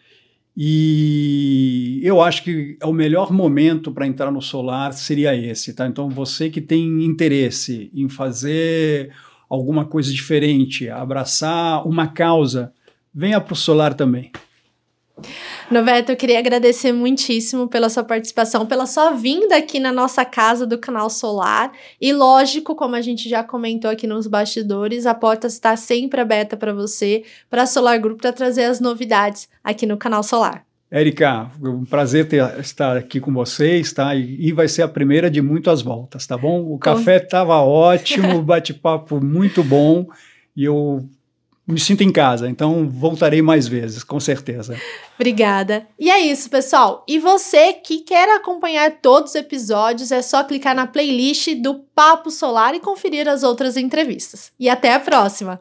[0.57, 5.87] e eu acho que o melhor momento para entrar no solar seria esse, tá?
[5.87, 9.13] Então, você que tem interesse em fazer
[9.49, 12.73] alguma coisa diferente, abraçar uma causa,
[13.15, 14.33] venha para o solar também.
[15.69, 20.65] Noveto, eu queria agradecer muitíssimo pela sua participação, pela sua vinda aqui na nossa casa
[20.65, 21.73] do canal Solar.
[22.01, 26.57] E lógico, como a gente já comentou aqui nos bastidores, a porta está sempre aberta
[26.57, 30.65] para você, para a Solar Group, para trazer as novidades aqui no canal Solar.
[30.89, 34.15] Érica, é um prazer ter, estar aqui com vocês, tá?
[34.15, 36.63] E, e, vai ser a primeira de muitas voltas, tá bom?
[36.63, 40.07] O café estava ótimo, o bate-papo muito bom
[40.57, 41.05] e eu
[41.67, 44.81] me sinto em casa, então voltarei mais vezes, com certeza.
[45.17, 45.87] Obrigada.
[45.99, 47.05] E é isso, pessoal.
[47.09, 52.31] E você que quer acompanhar todos os episódios, é só clicar na playlist do Papo
[52.31, 54.53] Solar e conferir as outras entrevistas.
[54.61, 55.61] E até a próxima!